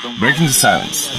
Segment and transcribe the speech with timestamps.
[0.00, 1.10] Breaking the silence.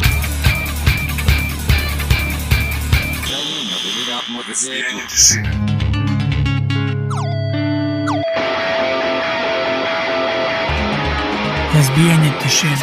[4.48, 5.52] Razbijanje tišine.
[11.76, 12.78] Razbijanje tišine.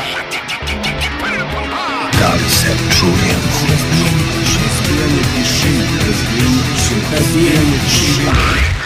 [2.21, 3.52] Da li se čujemo?
[4.62, 5.87] Razbijanje tišine.
[7.12, 8.77] Razbijanje tišine.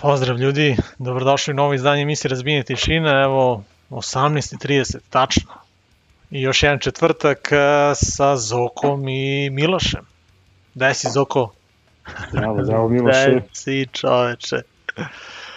[0.00, 5.52] Pozdrav ljudi, dobrodošli u novo izdanje emisije Razbijenje tišine, evo 18.30 tačno.
[6.30, 7.56] I još jedan četvrtak e,
[7.94, 10.00] sa Zokom i Milošem.
[10.74, 11.52] Gde si Zoko?
[12.30, 13.30] Zdravo, zdravo Miloše.
[13.30, 14.62] Gde si čoveče?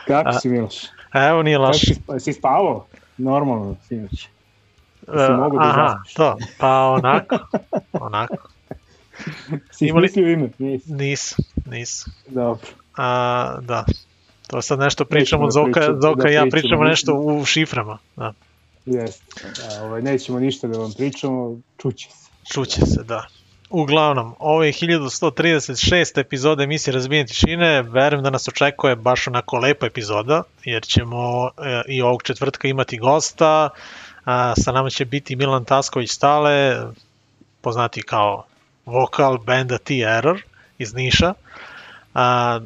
[0.07, 0.73] Kako si Miloš?
[1.13, 1.79] Evo nije Kako laš.
[1.79, 2.85] si, pa, si spavao?
[3.17, 4.21] Normalno, sinoć.
[5.01, 6.13] si mogu da Aha, zaspiš.
[6.13, 7.37] to, pa onako,
[7.93, 8.35] onako.
[9.71, 10.49] Si Imali- smislio ime?
[10.59, 10.93] Nisi.
[10.93, 12.13] Nisam, nisam.
[12.27, 12.67] Dobro.
[12.97, 13.85] A, da,
[14.47, 17.97] to sad nešto pričamo, da Zoka, pričamo- Zoka da i ja pričamo, nešto u šiframa.
[18.15, 18.33] Da.
[18.85, 19.23] Jeste.
[19.79, 22.29] A, ovaj, nećemo ništa da vam pričamo, čuće se.
[22.53, 23.27] Čuće se, da.
[23.69, 26.19] Uglavnom, ovo je 1136.
[26.19, 27.81] epizoda emisije Razbijenje tišine.
[27.81, 32.97] Verujem da nas očekuje baš onako lepa epizoda, jer ćemo e, i ovog četvrtka imati
[32.97, 33.69] gosta.
[34.25, 36.77] A, sa nama će biti Milan Tasković Stale,
[37.61, 38.45] poznati kao
[38.85, 40.41] vokal benda T-Error
[40.77, 41.33] iz Niša.
[42.13, 42.59] A,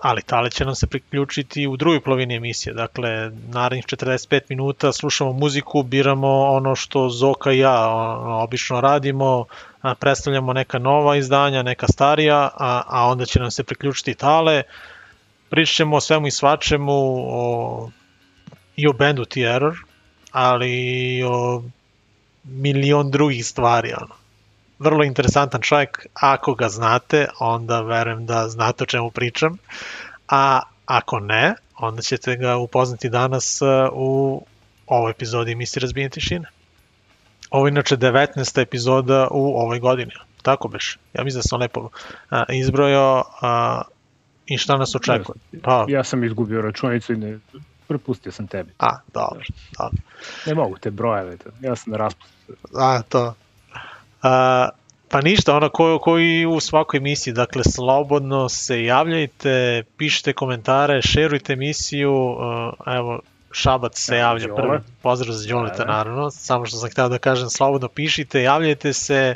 [0.00, 2.74] ali Tale će nam se priključiti u drugoj polovini emisije.
[2.74, 9.44] Dakle, narednih 45 minuta slušamo muziku, biramo ono što Zoka i ja ono, obično radimo,
[10.00, 14.62] predstavljamo neka nova izdanja, neka starija, a, a onda će nam se priključiti Tale.
[15.50, 17.90] Pričat ćemo o svemu i svačemu, o,
[18.76, 19.74] i o bendu T-Error,
[20.32, 20.70] ali
[21.16, 21.62] i o
[22.44, 23.92] milion drugih stvari.
[24.02, 24.27] Ono.
[24.78, 29.58] Vrlo interesantan čovjek, ako ga znate, onda verujem da znate o čemu pričam,
[30.28, 34.42] a ako ne, onda ćete ga upoznati danas uh, u
[34.86, 36.48] ovoj epizodi emisije Razbijenje tišine.
[37.50, 38.62] Ovo je inače 19.
[38.62, 40.12] epizoda u ovoj godini,
[40.42, 40.98] tako beš.
[41.12, 41.90] Ja mislim da sam lepo uh,
[42.48, 43.86] izbrojao uh,
[44.46, 45.36] i šta nas očekuje.
[45.62, 47.38] Pa, Ja sam izgubio računicu i ne,
[47.88, 48.72] prepustio sam tebi.
[48.78, 49.44] a, dobro,
[49.78, 50.02] dobro.
[50.46, 52.52] Ne mogu te brojeve, ja sam na raspustu.
[52.74, 53.34] A, to.
[54.22, 54.68] A,
[55.08, 61.52] pa ništa, ono ko, koji u svakoj emisiji, dakle slobodno se javljajte, pišite komentare, šerujte
[61.52, 62.36] emisiju,
[62.86, 63.20] evo
[63.50, 64.62] Šabac se javlja Đole.
[64.62, 69.34] prvi, pozdrav za Đoleta naravno, samo što sam htio da kažem slobodno pišite, javljajte se,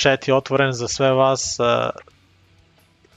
[0.00, 1.58] chat je otvoren za sve vas,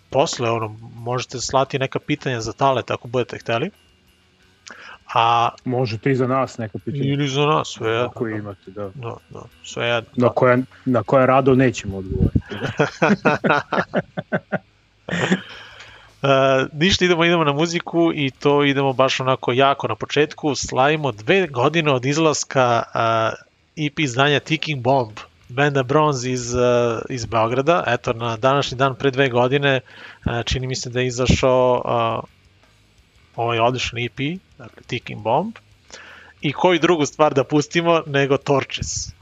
[0.09, 3.71] posle ono, možete slati neka pitanja za talet ako budete hteli,
[5.13, 7.03] a Možete i za nas neka pitanja.
[7.03, 8.05] ili za nas, sve jedno.
[8.05, 8.89] Ako imate, da.
[8.95, 10.09] Da, da, sve jedno.
[10.15, 12.55] Na koja, na koja rado nećemo odgovoriti.
[16.21, 16.29] Uh,
[16.81, 20.55] ništa, idemo, idemo na muziku i to idemo baš onako jako na početku.
[20.55, 23.01] Slavimo dve godine od izlaska uh,
[23.85, 25.17] EP izdanja Ticking Bomb,
[25.49, 26.61] benda Bronze iz, uh,
[27.09, 27.83] iz Beograda.
[27.87, 29.79] Eto, na današnji dan pre dve godine
[30.25, 32.40] uh, čini mi se da je izašao uh,
[33.41, 35.55] ovaj odličan EP, dakle Ticking Bomb.
[36.41, 39.13] I koju drugu stvar da pustimo nego Torches.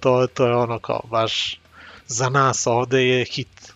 [0.00, 1.60] To, to je ono kao baš
[2.06, 3.72] za nas ovde je hit.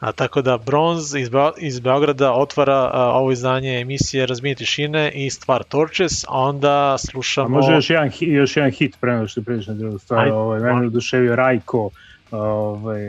[0.00, 5.12] A, tako da Bronz iz, Beo, iz Beograda otvara a, ovo izdanje emisije Razbijenje tišine
[5.14, 7.48] i stvar Torches, a onda A slušamo...
[7.48, 10.28] može još jedan, još jedan hit pre nego što pređeš na drugu stvar.
[10.28, 11.90] Ovaj, mene oduševio Rajko.
[12.30, 13.00] Ovaj,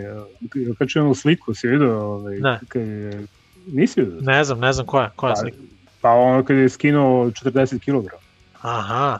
[0.78, 2.00] kad čujem sliku, si vidio?
[2.02, 2.60] Ovaj, Ne.
[2.68, 3.26] Kad je,
[3.68, 4.18] nisi vidio?
[4.22, 5.58] Ne znam, ne znam koja, koja Pa, slika.
[6.02, 8.08] Pa ono kad je skinuo 40 kg.
[8.62, 9.20] Aha.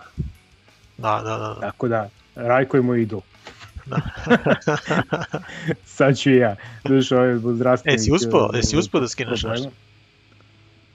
[0.98, 1.38] Da, da, da.
[1.38, 1.58] da.
[1.60, 3.22] Tako da, Rajko je moj idol.
[3.86, 4.02] Da.
[5.98, 6.56] Sad ću i ja.
[6.84, 7.96] Duš, ovaj zdravstveni...
[7.96, 9.72] E, si uspeo, e, si uspeo da skineš nešto?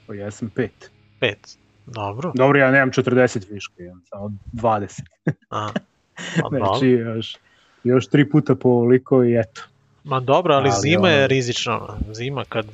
[0.07, 0.91] Pa ja sam pet.
[1.19, 1.57] Pet.
[1.85, 2.31] Dobro.
[2.35, 5.01] Dobro, ja nemam 40 viška, ja imam samo 20.
[5.49, 5.69] A,
[6.41, 6.65] pa dobro.
[6.65, 7.37] Znači, još,
[7.83, 9.61] još tri puta po ovoliko i eto.
[10.03, 11.79] Ma dobro, ali, Ali, zima je rizična.
[12.11, 12.65] Zima kad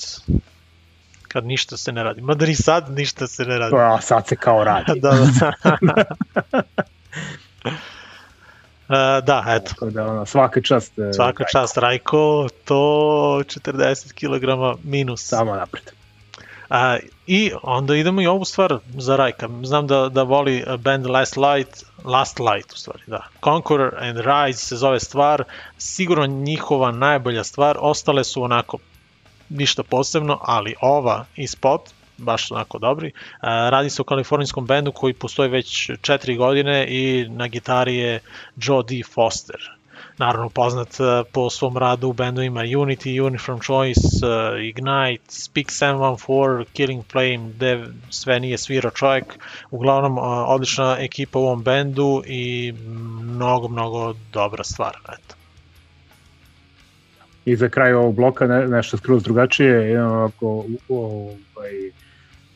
[1.29, 2.21] kad ništa se ne radi.
[2.21, 3.75] Mada i sad ništa se ne radi.
[3.75, 4.99] A sad se kao radi.
[5.03, 6.03] da, da.
[9.21, 9.69] da, eto.
[9.69, 10.99] Tako da, ono, svaka čast.
[10.99, 12.75] e, Svaka čast Rajko, to
[13.45, 15.27] 40 kg minus.
[15.27, 15.91] Samo napred.
[16.69, 16.97] A,
[17.27, 19.49] I onda idemo i ovu stvar za Rajka.
[19.63, 23.27] Znam da, da voli band Last Light, Last Light u stvari, da.
[23.41, 25.43] Conqueror and Rise se zove stvar,
[25.77, 28.77] sigurno njihova najbolja stvar, ostale su onako
[29.49, 31.81] ništa posebno, ali ova i spot,
[32.17, 33.11] baš onako dobri.
[33.41, 38.19] A, radi se o kalifornijskom bendu koji postoji već 4 godine i na gitari je
[38.55, 39.01] Joe D.
[39.13, 39.79] Foster
[40.19, 46.65] naravno poznat uh, po svom radu u bendovima Unity, Uniform Choice, uh, Ignite, Speak 714,
[46.73, 49.25] Killing Flame, gde sve nije svirao čovjek.
[49.71, 50.17] Uglavnom,
[50.47, 52.73] odlična ekipa u ovom bendu i
[53.21, 54.97] mnogo, mnogo dobra stvar.
[55.03, 55.38] Eto.
[57.49, 60.97] I za kraj ovog bloka ne, nešto skroz drugačije, ovako u,
[61.55, 61.91] ovaj,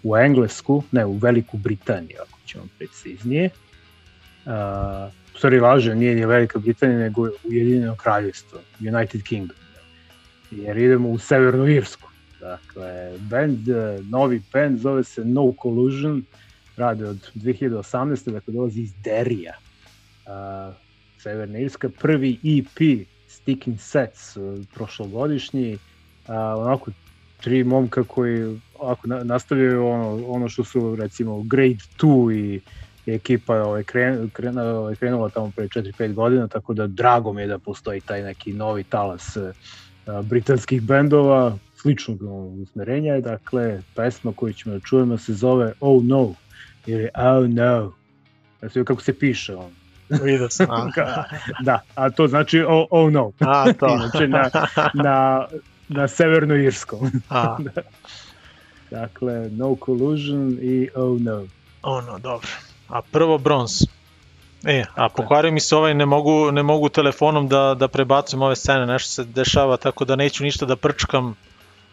[0.04, 3.50] u Englesku, ne, u Veliku Britaniju, ako ćemo preciznije.
[4.46, 4.52] Uh,
[5.38, 9.58] stvari laže, nije ni Velika Britanija, nego Ujedinjeno kraljevstvo, United Kingdom.
[10.52, 12.10] Jer idemo u Severnu Irsku.
[12.40, 16.24] Dakle, band, eh, novi band zove se No Collusion,
[16.78, 18.32] rade od 2018.
[18.32, 19.54] Dakle, dolazi iz Derija.
[20.26, 20.76] Uh,
[21.18, 23.08] Severna Irska, prvi EP
[23.44, 26.92] Sticking Sets, uh, prošlogodišnji, uh, onako
[27.42, 32.62] tri momka koji ovako na, nastavljaju ono, ono što su recimo Grade 2 i
[33.06, 37.42] i ekipa ovaj, kren, kren, ovaj, krenula tamo pre 4-5 godina, tako da drago mi
[37.42, 39.52] je da postoji taj neki novi talas uh,
[40.26, 42.22] britanskih bendova, sličnog
[42.62, 46.34] usmerenja, dakle, pesma koju ćemo da čujemo se zove Oh No,
[46.86, 47.94] ili Oh No,
[48.60, 49.72] znači kako se piše on.
[50.22, 50.68] Vidio sam.
[50.72, 51.24] A,
[51.66, 53.88] da, a to znači Oh, oh No, a to.
[53.96, 54.50] Inače, na,
[54.94, 55.46] na,
[55.88, 57.12] na severno-irskom.
[57.30, 57.58] A,
[58.92, 61.46] dakle, No Collusion i Oh No.
[61.82, 62.48] ono, dobro.
[62.88, 63.72] A prvo bronz.
[64.66, 68.56] E, a pokvario mi se ovaj, ne mogu, ne mogu telefonom da, da prebacim ove
[68.56, 71.36] scene, nešto se dešava, tako da neću ništa da prčkam,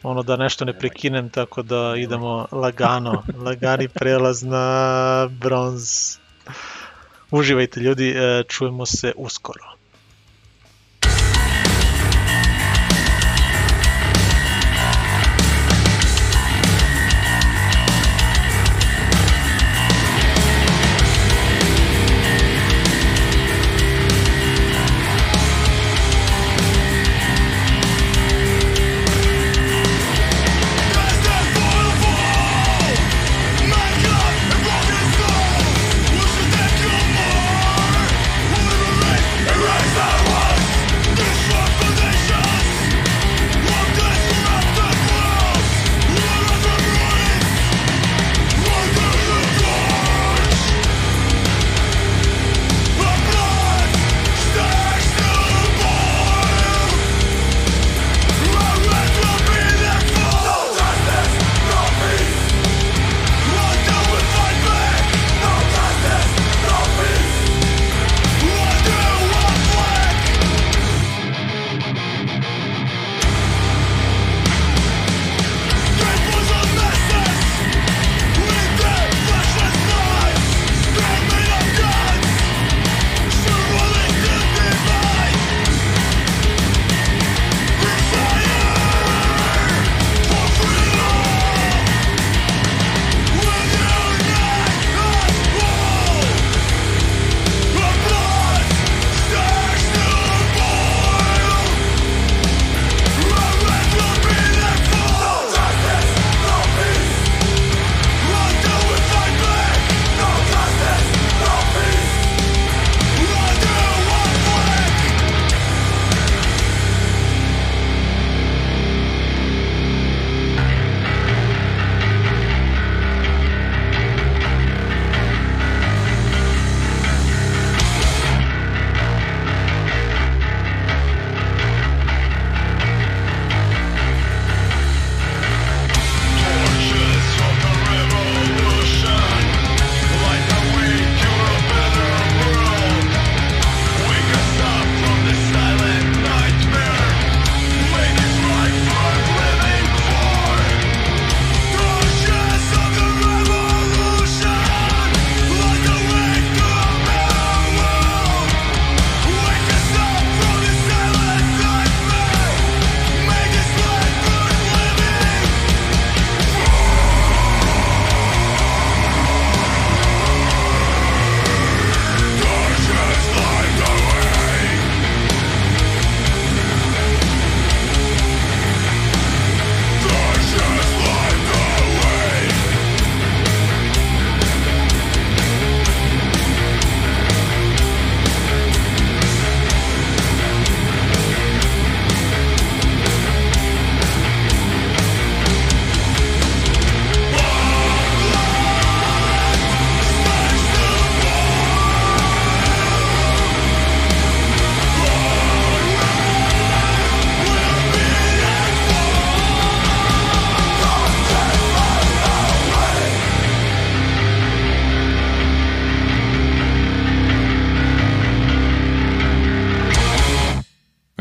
[0.02, 6.16] ono da nešto ne prekinem, tako da idemo lagano, lagani prelaz na bronz.
[7.30, 9.79] Uživajte ljudi, e, čujemo se uskoro.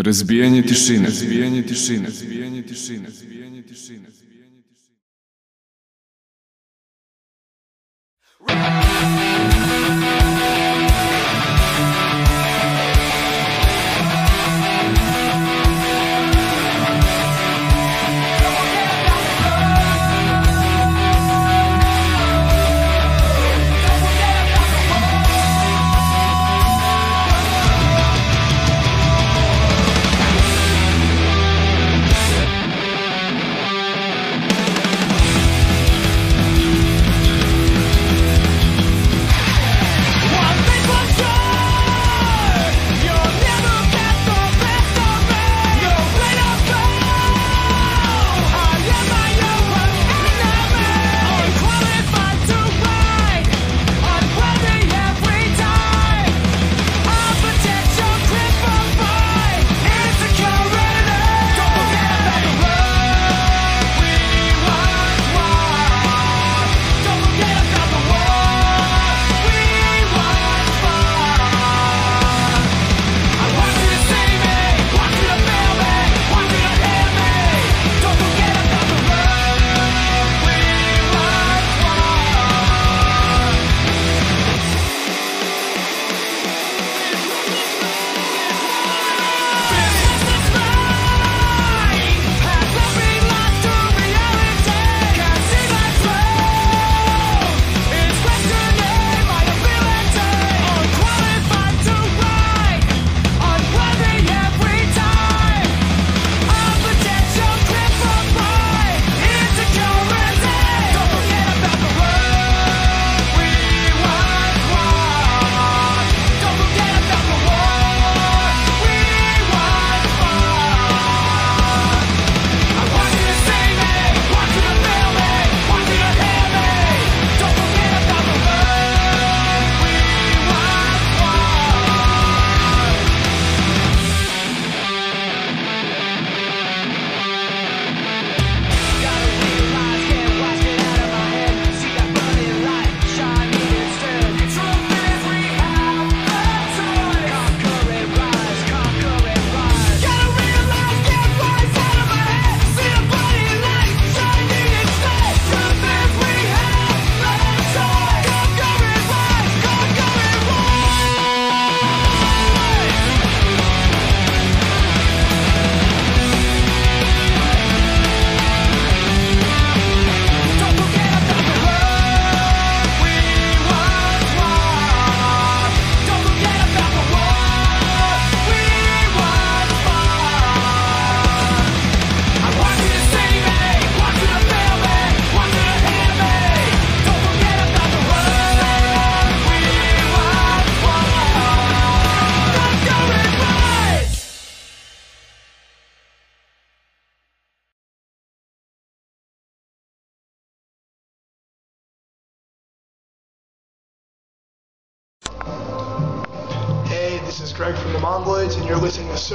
[0.10, 1.06] Розбіяння тишини.
[1.06, 2.08] Розбіяння тишини.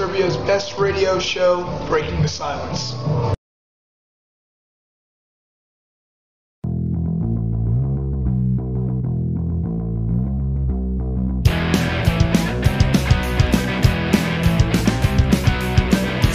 [0.04, 2.90] Serbia's best radio show, Breaking the Silence.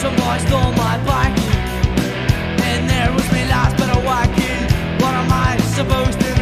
[0.02, 1.38] Some boy stole my bike,
[2.64, 3.46] and there was me
[3.78, 5.00] but a wacky.
[5.00, 6.38] What am I supposed to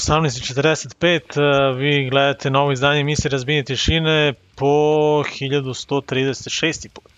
[0.00, 6.88] 18.45, vi gledate novo izdanje emisije Razbijenje tišine po 1136.
[6.88, 7.12] put.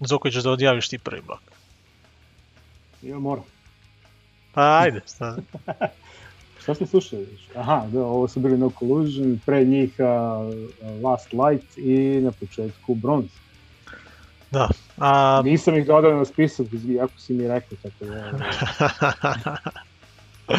[0.00, 1.40] Zoko, ćeš da odjaviš ti prvi blok.
[3.02, 3.44] Ja moram.
[4.54, 5.36] Pa ajde, šta?
[6.62, 7.38] Šta ste slušali?
[7.56, 10.04] Aha, da, ovo su bili No Collusion, pre njih uh,
[11.02, 13.28] Last Light i na početku Bronze.
[14.50, 14.68] Da.
[14.98, 16.66] A, Nisam ih dodao na spisak,
[17.02, 18.32] ako si mi rekao, tako da...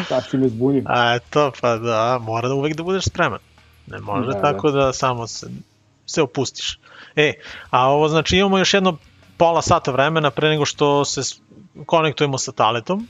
[0.08, 0.82] Sad si me zbunio.
[0.86, 3.38] a eto, pa da, mora da uvek da budeš spreman.
[3.86, 5.46] Ne može Da, tako da samo se,
[6.06, 6.78] se opustiš.
[7.16, 7.32] E,
[7.70, 8.96] a ovo znači imamo još jedno
[9.36, 11.20] pola sata vremena pre nego što se
[11.86, 13.08] konektujemo sa Taletom,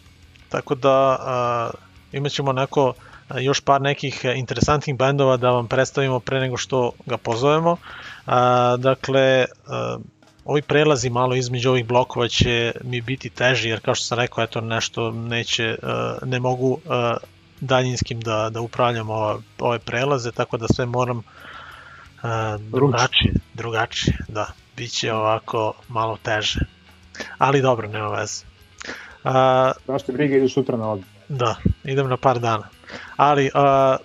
[0.49, 1.71] tako da a,
[2.13, 2.95] imat ćemo neko,
[3.29, 7.77] a, još par nekih interesantnih bendova da vam predstavimo pre nego što ga pozovemo.
[8.27, 9.99] A, dakle, a,
[10.47, 14.45] ovi prelazi malo između ovih blokova će mi biti teži, jer kao što sam rekao,
[14.45, 17.17] eto nešto neće, a, ne mogu a,
[17.61, 21.23] daljinskim da, da upravljam ova, ove prelaze, tako da sve moram
[22.23, 26.61] a, drugačije, drugačije, da, biće ovako malo teže.
[27.39, 28.45] Ali dobro, nema veze.
[29.25, 31.09] A, Znaš te briga, ideš sutra na odmor.
[31.29, 32.69] Da, idem na par dana.
[33.17, 33.97] Ali, a,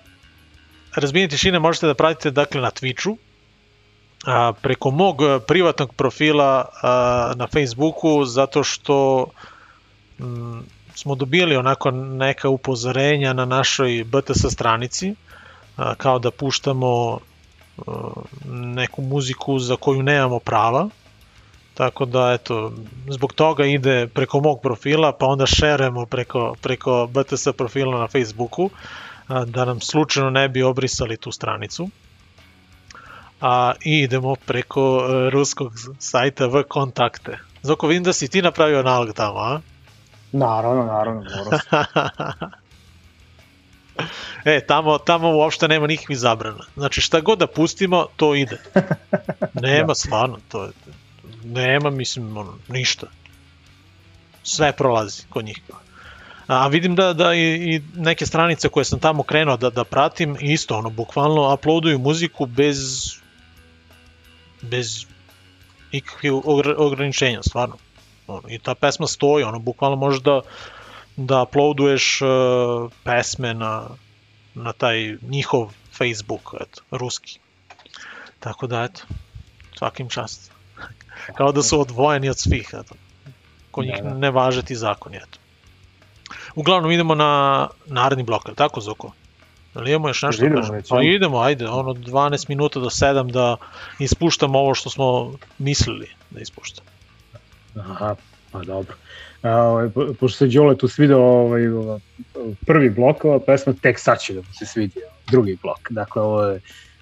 [0.96, 3.18] razbijenje tišine možete da pratite dakle na Twitchu,
[4.26, 9.28] a, preko mog e, privatnog profila a, na Facebooku, zato što
[10.20, 10.60] mm,
[10.96, 15.16] smo dobili onako neka upozorenja na našoj BTS stranici,
[15.78, 17.20] a, kao da puštamo
[17.78, 17.92] a,
[18.50, 20.90] neku muziku za koju nemamo prava,
[21.74, 22.72] Tako da, eto,
[23.10, 28.70] zbog toga ide preko mog profila, pa onda šerujemo preko, preko BTS profila na Facebooku,
[29.28, 31.90] a, da nam slučajno ne bi obrisali tu stranicu.
[33.42, 37.40] A, I idemo preko e, ruskog sajta v kontakte.
[37.64, 39.60] Zoko, vidim da si ti napravio nalog tamo, a?
[40.32, 41.24] Naravno, naravno.
[44.46, 46.64] E, tamo, tamo uopšte nema nikakvih zabrana.
[46.76, 48.58] Znači, šta god da pustimo, to ide.
[49.62, 50.72] Nema, stvarno, to je,
[51.44, 53.08] nema, mislim, ono, ništa.
[54.44, 55.62] Sve prolazi kod njih.
[56.48, 60.38] A vidim da, da i, i neke stranice koje sam tamo krenuo da, da pratim,
[60.40, 62.78] isto, ono, bukvalno uploaduju muziku bez
[64.62, 65.06] bez
[65.91, 67.78] ikakvih ogr- ograničenja, stvarno.
[68.28, 70.41] Ono, I ta pesma stoji, ono, bukvalno možeš da,
[71.15, 73.88] da uploaduješ uh, pesme na,
[74.54, 77.39] na taj njihov Facebook, eto, ruski.
[78.39, 79.02] Tako da, eto,
[79.78, 80.52] svakim čast.
[81.38, 82.95] Kao da su odvojeni od svih, eto.
[83.71, 84.17] Kod njih Da, da.
[84.17, 85.39] ne važe ti zakoni, eto.
[86.56, 89.12] Uglavnom idemo na naredni blok, je tako, Zoko?
[89.74, 90.46] Da li imamo još nešto?
[90.46, 93.58] Idemo već, pa idemo, ajde, ono 12 minuta do 7 da
[94.00, 96.90] ispuštamo ovo što smo mislili da ispuštamo.
[97.76, 98.16] Aha,
[98.52, 98.96] pa dobro.
[99.42, 102.00] A, ovaj, po- pošto se Đole tu svidao ovaj, ova-
[102.66, 105.80] prvi blok, ova pesma tek sad će da mu se svidio drugi blok.
[105.90, 106.62] Dakle, ovo je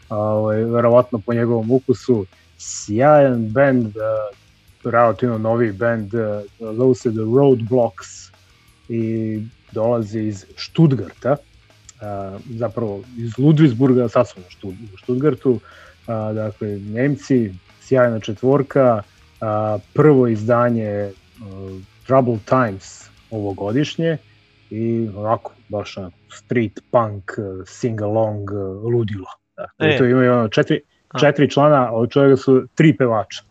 [0.10, 2.26] ovaj, verovatno po njegovom ukusu
[2.58, 4.38] sjajan band, uh,
[4.84, 6.22] relativno novi band, uh,
[6.60, 8.32] zove se The Roadblocks
[8.90, 9.40] i
[9.72, 11.49] dolazi iz Stuttgarta, uh,
[12.58, 15.60] zapravo iz Ludwigsburga, sad smo u Štu- u Stuttgartu, uh,
[16.36, 19.02] dakle, Nemci, sjajna četvorka,
[19.94, 24.18] prvo izdanje uh, Trouble Times ovogodišnje
[24.70, 29.28] i onako baš onako street punk, uh, sing-along, uh, ludilo.
[29.58, 29.98] Dakle, E.
[29.98, 30.82] to imaju ono četiri,
[31.20, 33.49] četiri člana, od čega su tri pevača.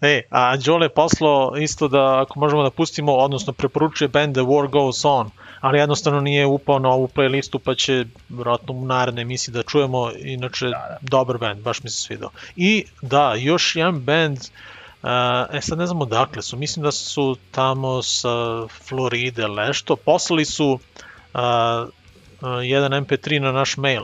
[0.00, 4.42] E, a Đole je poslao isto da ako možemo da pustimo, odnosno preporučuje band The
[4.42, 5.30] War Goes On,
[5.60, 10.10] ali jednostavno nije upao na ovu playlistu pa će vjerojatno u narednoj emisiji da čujemo,
[10.18, 10.98] inače da, da.
[11.00, 12.30] dobar band, baš mi se svidao.
[12.56, 15.08] I da, još jedan band, uh,
[15.52, 20.68] e sad ne znam odakle su, mislim da su tamo sa Floride nešto, poslali su
[20.72, 24.02] uh, uh, jedan MP3 na naš mail,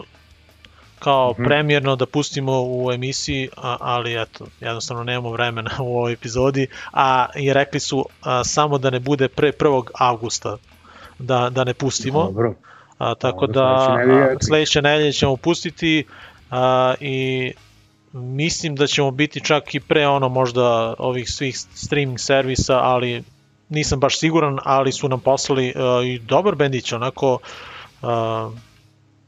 [0.98, 1.44] kao Mhm.
[1.44, 7.26] premijerno da pustimo u emisiji, a, ali eto, jednostavno nemamo vremena u ovoj epizodi, a
[7.36, 9.82] i rekli su a, samo da ne bude pre 1.
[9.94, 10.56] avgusta
[11.18, 12.54] da, da ne pustimo, Dobro.
[12.98, 14.46] a, tako Dobro, da sledeće nedelje, a, eto.
[14.46, 16.04] sledeće nedelje ćemo pustiti
[16.50, 17.52] a, i
[18.12, 23.22] mislim da ćemo biti čak i pre ono možda ovih svih streaming servisa, ali
[23.68, 27.38] nisam baš siguran, ali su nam poslali uh, i dobar bendić, onako
[28.02, 28.08] uh,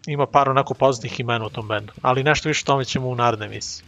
[0.06, 3.14] ima par onako poznatih imena u tom bendu, ali nešto više o tome ćemo u
[3.14, 3.86] narednoj emisiji.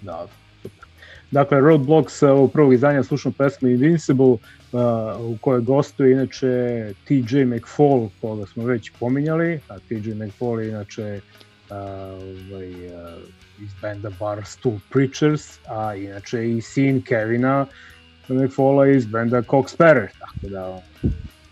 [0.00, 0.26] Da,
[0.62, 0.86] super.
[1.30, 4.38] Dakle, Roadblocks, uh, ovog prvog izdanja slušamo pesmu Invincible, uh,
[5.20, 11.20] u kojoj gostuje inače TJ McFall, koga smo već pominjali, a TJ McFall je inače
[11.70, 13.12] uh, ovaj, uh,
[13.60, 17.66] iz benda Barstool Preachers, a inače i sin Kevina
[18.28, 20.82] McFalla iz benda Cox Sparrer, tako da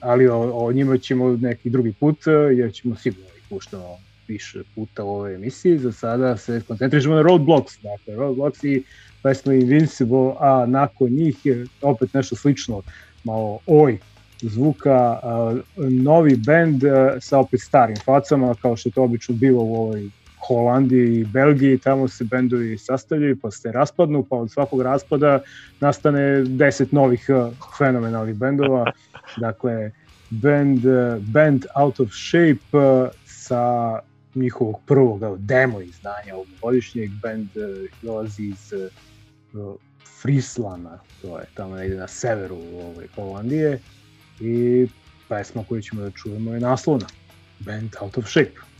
[0.00, 2.16] ali o, o njima ćemo neki drugi put,
[2.56, 5.78] jer ćemo sigurno ih puštamo više puta u ovoj emisiji.
[5.78, 8.84] Za sada se koncentrišemo na Roadblocks, dakle Roadblocks i
[9.22, 12.82] pesma Invincible, a nakon njih je opet nešto slično,
[13.24, 13.98] malo oj
[14.40, 19.74] zvuka, a, novi bend a, sa opet starim facama, kao što to obično bilo u
[19.74, 20.10] ovoj
[20.46, 25.40] Holandiji i Belgiji, tamo se bendovi sastavljaju, pa se raspadnu, pa od svakog raspada
[25.80, 28.92] nastane deset novih uh, fenomenalnih bendova.
[29.36, 29.90] Dakle,
[30.30, 33.08] band, uh, band Out of Shape uh,
[33.52, 34.00] sa
[34.34, 38.72] njihovog prvog evo, demo izdanja ovog godišnjeg, band uh, dolazi iz
[39.52, 39.74] uh,
[40.22, 43.80] Frislana, to je tamo negde na severu ovaj, Holandije
[44.40, 44.86] i
[45.28, 47.06] pesma koju ćemo da čujemo je naslovna,
[47.58, 48.71] Band Out of Shape.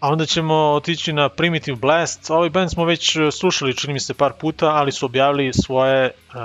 [0.00, 2.30] A onda ćemo otići na Primitive Blast.
[2.30, 6.10] Ovaj band smo već e, slušali, čini mi se, par puta, ali su objavili svoje
[6.10, 6.40] uh,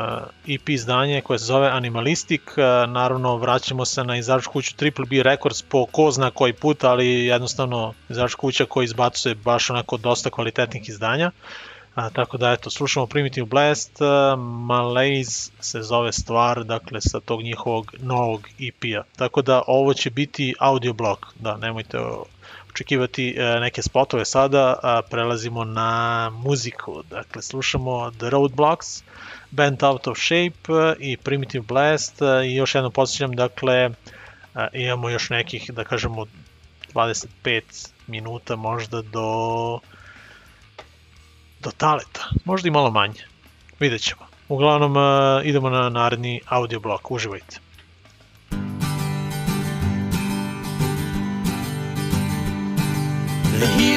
[0.48, 2.42] EP izdanje koje se zove Animalistic.
[2.48, 6.84] Uh, naravno, vraćamo se na izdavačku kuću Triple B Records po ko zna koji put,
[6.84, 11.32] ali jednostavno izdavačka kuća koja izbacuje baš onako dosta kvalitetnih izdanja.
[11.96, 17.42] A, tako da eto, slušamo Primitive Blast, uh, Malaise se zove stvar, dakle sa tog
[17.42, 19.04] njihovog novog EP-a.
[19.16, 21.98] Tako da ovo će biti audio blog, da nemojte
[22.72, 27.04] očekivati e, neke spotove sada, a prelazimo na muziku.
[27.10, 29.04] Dakle, slušamo The Roadblocks,
[29.52, 33.90] Bent Out of Shape e, i Primitive Blast e, i još jedno podsjećam, dakle,
[34.74, 36.26] imamo još nekih, da kažemo,
[36.94, 39.80] 25 minuta možda do
[41.60, 43.24] do taleta, možda i malo manje.
[43.80, 44.22] Vidjet ćemo.
[44.48, 44.96] Uglavnom,
[45.44, 47.12] idemo na naredni audio blok.
[47.12, 47.71] Uživajte.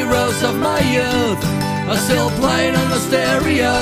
[0.05, 1.43] Heroes of my youth
[1.88, 3.75] are still playing on the stereo.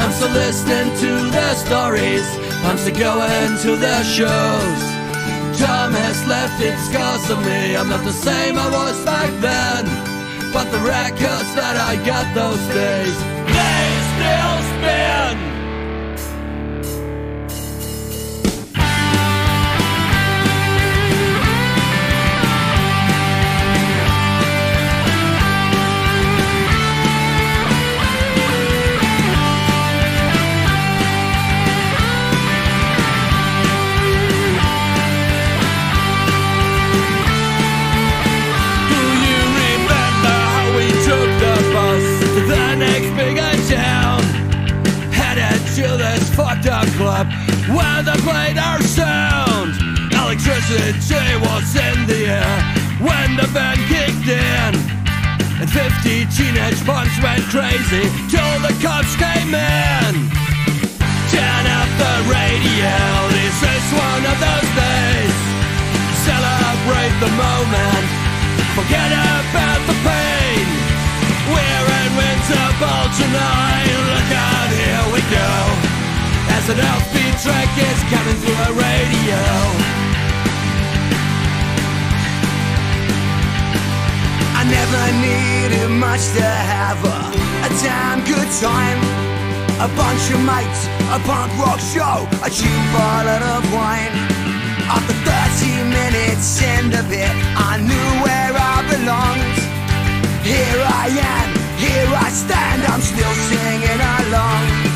[0.00, 2.26] I'm still listening to their stories.
[2.66, 4.80] I'm still going to their shows.
[5.58, 7.76] Time has left its scars on me.
[7.76, 9.84] I'm not the same I was back then.
[10.52, 13.16] But the records that I got those days,
[47.20, 47.28] up
[47.68, 49.76] where they played our sound.
[50.08, 52.56] Electricity was in the air
[53.04, 54.72] when the band kicked in.
[55.60, 60.12] And 50 teenage punks went crazy till the cops came in.
[61.28, 62.96] Turn up the radio,
[63.36, 65.36] this is one of those days.
[66.24, 68.06] Celebrate the moment,
[68.72, 70.66] forget about the pain.
[71.52, 75.79] We're invincible tonight, look out, here we go.
[76.70, 79.42] An offbeat track is coming through a radio.
[84.54, 87.18] I never needed much to have a,
[87.66, 89.02] a damn good time.
[89.82, 94.14] A bunch of mates, a punk rock show, a cheap bottle of wine.
[94.86, 99.58] After 30 minutes in the pit, I knew where I belonged.
[100.46, 101.48] Here I am,
[101.82, 104.89] here I stand, I'm still singing along.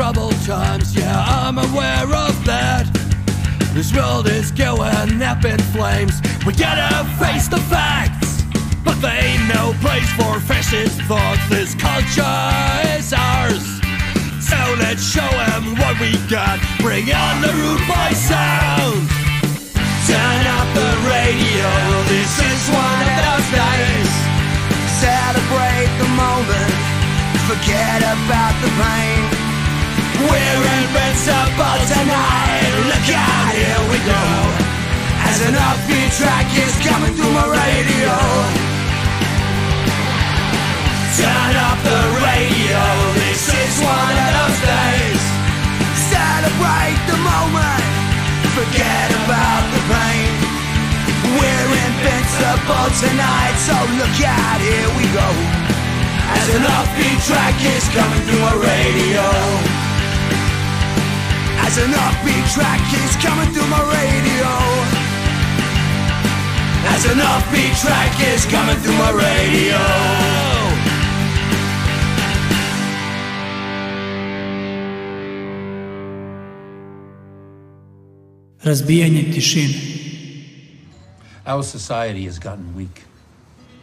[0.00, 2.88] Troubled times, yeah, I'm aware of that.
[3.74, 8.40] This world is going up in flames, we gotta face the facts.
[8.82, 12.40] But they ain't no place for fascist thoughts, this culture
[12.96, 13.60] is ours.
[14.40, 19.04] So let's show 'em what we got, bring on the rude boy sound.
[20.08, 21.68] Turn up the radio,
[22.08, 24.12] this is one of those days.
[25.04, 26.74] Celebrate the moment,
[27.44, 29.29] forget about the pain.
[30.20, 34.24] We're invincible tonight, look out, here we go.
[35.24, 38.12] As an upbeat track is coming through my radio.
[41.16, 42.82] Turn up the radio,
[43.16, 45.22] this is one of those days.
[46.12, 47.84] Celebrate the moment,
[48.52, 50.32] forget about the pain.
[51.32, 55.28] We're invincible tonight, so look out, here we go.
[56.36, 59.79] As an offbeat track is coming through a radio.
[61.70, 64.50] As an upbeat track is coming through my radio.
[66.94, 69.78] As an upbeat track is coming through my radio.
[78.64, 79.74] Razbijanje tišine.
[81.46, 83.04] Our society has gotten weak.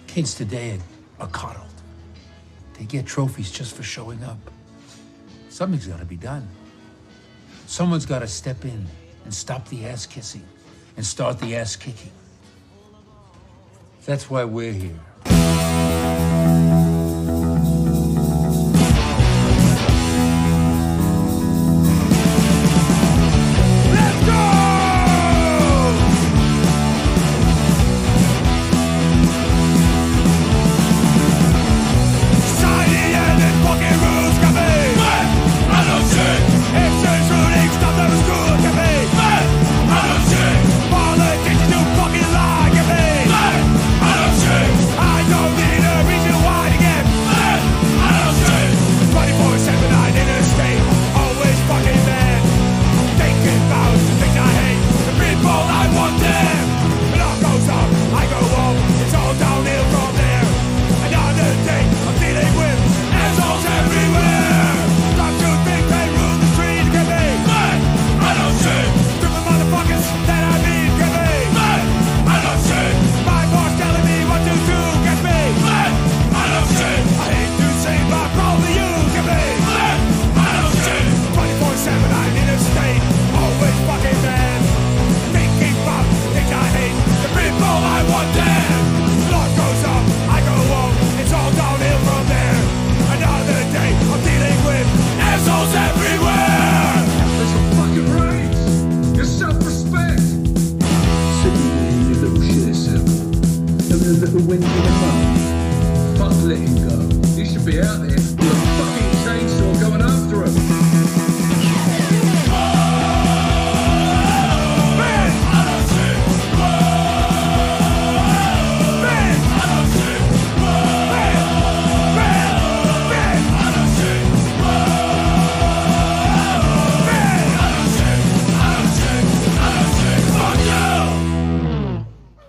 [0.07, 0.77] Kids today
[1.21, 1.81] are coddled.
[2.77, 4.51] They get trophies just for showing up.
[5.49, 6.56] Something's got to be done.
[7.67, 8.87] Someone's got to step in
[9.25, 10.45] and stop the ass kissing
[10.95, 12.11] and start the ass kicking.
[14.05, 16.06] That's why we're here.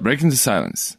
[0.08, 0.96] Breaking the silence.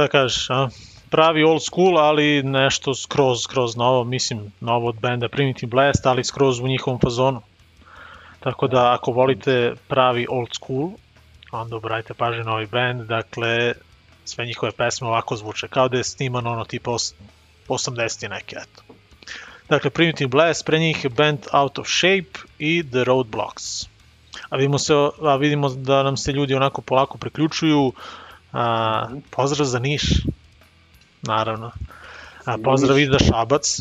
[0.00, 0.68] Šta kažeš, a?
[1.10, 6.24] Pravi old school, ali nešto skroz, skroz novo, mislim, novo od benda Primitive Blast, ali
[6.24, 7.42] skroz u njihovom fazonu.
[8.40, 10.90] Tako da, ako volite pravi old school,
[11.52, 13.74] onda obratite pažnju na ovaj band, dakle,
[14.24, 17.14] sve njihove pesme ovako zvuče, kao da je sniman ono tipa os-
[17.68, 18.82] 80 neke, eto.
[19.68, 23.86] Dakle, Primitive Blast, pre njih band Out of Shape i The Roadblocks.
[24.48, 27.92] A vidimo, se, a vidimo da nam se ljudi onako polako priključuju.
[28.52, 30.02] A, pozdrav za Niš,
[31.22, 31.70] naravno.
[32.44, 33.80] A, pozdrav i za Šabac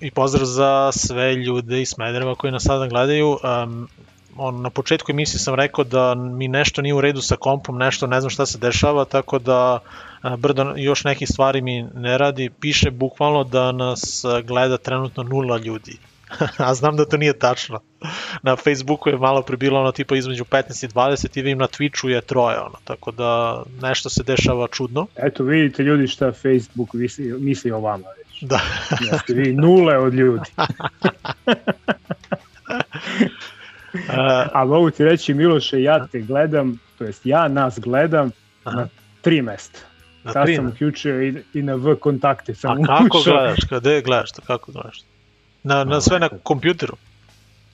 [0.00, 3.38] i pozdrav za sve ljude iz Smedereva koji nas sada gledaju.
[3.62, 3.88] Um,
[4.36, 8.06] on, na početku emisije sam rekao da mi nešto nije u redu sa kompom, nešto
[8.06, 9.78] ne znam šta se dešava, tako da
[10.22, 12.50] a, brdo još nekih stvari mi ne radi.
[12.60, 15.98] Piše bukvalno da nas a, gleda trenutno nula ljudi.
[16.58, 17.80] A znam da to nije tačno.
[18.42, 21.66] Na Facebooku je malo pre bilo ono tipa između 15 i 20 i vidim na
[21.66, 25.06] Twitchu je troje ono, tako da nešto se dešava čudno.
[25.16, 28.42] Eto, vidite ljudi šta Facebook misli, misli o vama već.
[28.42, 28.60] Da.
[29.12, 30.50] Jeste vi nule od ljudi.
[34.52, 38.30] A mogu ti reći, Miloše, ja te gledam, to jest ja nas gledam
[38.64, 38.76] Aha.
[38.76, 38.88] na
[39.20, 39.78] tri mesta.
[40.24, 43.34] Na Sad sam uključio i, i na V kontakte A sam kako ušao.
[43.34, 43.58] gledaš?
[43.70, 44.32] Gde gledaš?
[44.32, 44.42] to?
[44.42, 45.02] Kako gledaš?
[45.62, 46.96] Na, na sve na kompjuteru.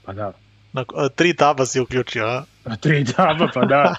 [0.04, 0.32] Pa da,
[0.74, 2.44] Na, a, tri taba si uključio, a?
[2.64, 3.94] na tri taba, pa da.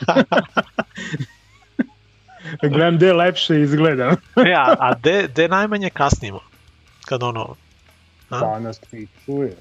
[2.72, 4.16] Gledam gde lepše izgledam.
[4.36, 6.40] E, a, a de, de najmanje kasnimo?
[7.06, 7.56] Kad ono...
[8.30, 8.40] A?
[8.40, 9.56] Pa nas Twitchu je.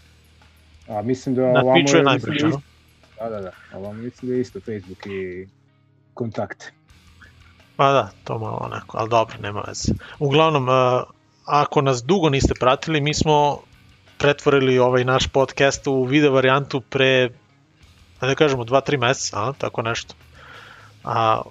[0.88, 2.60] A mislim da Na ovamo Twitchu je najbrže, da no?
[3.20, 3.52] Da, da, da.
[3.72, 5.48] A ovamo mislim da je isto Facebook i
[6.14, 6.72] kontakte.
[7.76, 9.92] Pa da, to malo onako, ali dobro, nema veze.
[10.18, 11.04] Uglavnom, a,
[11.44, 13.60] ako nas dugo niste pratili, mi smo
[14.24, 17.30] pretvorili ovaj naš podcast u video varijantu pre,
[18.20, 20.14] da kažemo, 2-3 meseca, a, tako nešto.
[21.04, 21.42] A,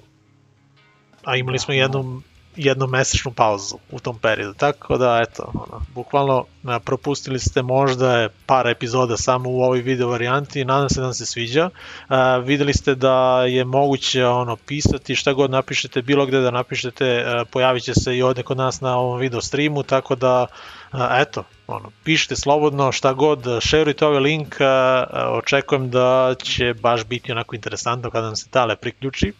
[1.23, 2.21] a imali smo jednu,
[2.55, 8.67] jednomesečnu pauzu u tom periodu, tako da, eto, ono, bukvalno a, propustili ste možda par
[8.67, 11.69] epizoda samo u ovoj video varijanti, nadam se da vam se sviđa.
[12.07, 17.23] A, videli ste da je moguće ono pisati šta god napišete bilo gde da napišete
[17.25, 20.45] a, pojavit će se i ovde kod nas na ovom video streamu tako da
[20.91, 25.05] a, eto ono pišite slobodno šta god šerujte ovaj link a,
[25.43, 29.33] očekujem da će baš biti onako interesantno kada nam se Tale priključi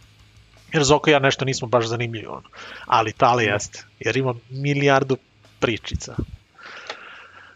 [0.74, 2.50] jer Zoko i ja nešto nismo baš zanimljivi ono.
[2.86, 5.18] ali Tale jeste jer ima milijardu
[5.60, 6.16] pričica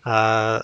[0.08, 0.60] a,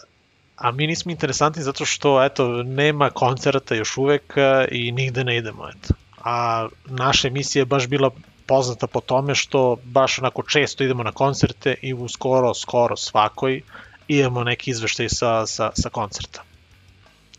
[0.57, 5.37] a mi nismo interesantni zato što eto nema koncerta još uvek e, i nigde ne
[5.37, 5.93] idemo eto.
[6.23, 8.11] A naša emisija je baš bila
[8.45, 13.61] poznata po tome što baš onako često idemo na koncerte i u skoro, skoro svakoj
[14.07, 16.43] imamo neki izveštaj sa, sa, sa koncerta.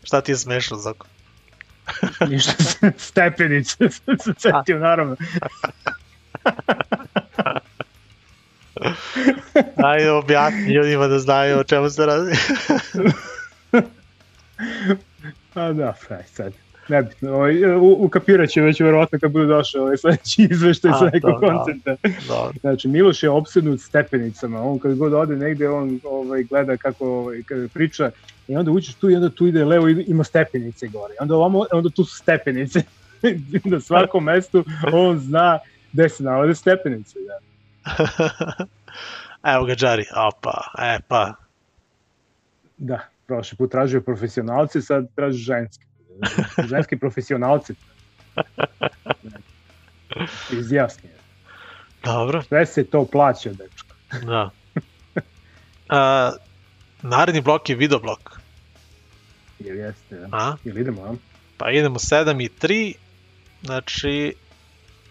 [0.03, 1.07] Šta ti je smešno, Zoko?
[2.29, 2.53] Ništa
[2.97, 4.01] stepenice se
[4.37, 5.15] setio, naravno.
[9.75, 12.31] Ajde, objasni ljudima da znaju o čemu se radi.
[15.53, 16.53] Pa da, aj sad.
[16.87, 21.41] Nebitno, ovaj, u- ukapirat će već verovatno kad bude došao ovaj sledeći izveštaj sa nekog
[21.41, 21.47] da.
[21.47, 21.95] koncerta.
[22.27, 22.53] Dobro.
[22.61, 24.61] Znači, Miloš je obsednut stepenicama.
[24.61, 28.11] On kad god ode negde, on ovaj, gleda kako ovaj, kada priča
[28.47, 31.13] i onda uđeš tu i onda tu ide levo i ima stepenice gore.
[31.19, 32.83] Onda ovamo, onda tu su stepenice.
[33.63, 35.59] na svakom mestu on zna
[35.93, 37.19] gde se nalaze stepenice.
[37.19, 37.37] Da.
[39.53, 40.05] Evo ga, Džari.
[40.15, 41.33] Opa, e pa.
[42.77, 45.85] Da, prošli put tražio profesionalce, sad traži ženske.
[46.69, 47.73] Ženski profesionalci.
[50.51, 51.09] Izjasni.
[52.03, 52.41] Dobro.
[52.41, 53.95] Sve se to plaća, dečko.
[54.25, 54.49] Da.
[55.89, 56.31] A,
[57.09, 58.39] naredni blok je video blok.
[59.59, 60.15] Jel jeste?
[60.15, 60.27] Da?
[60.31, 60.55] A?
[60.63, 61.15] Jel idemo, a?
[61.57, 62.93] Pa idemo 7 i 3,
[63.63, 64.33] znači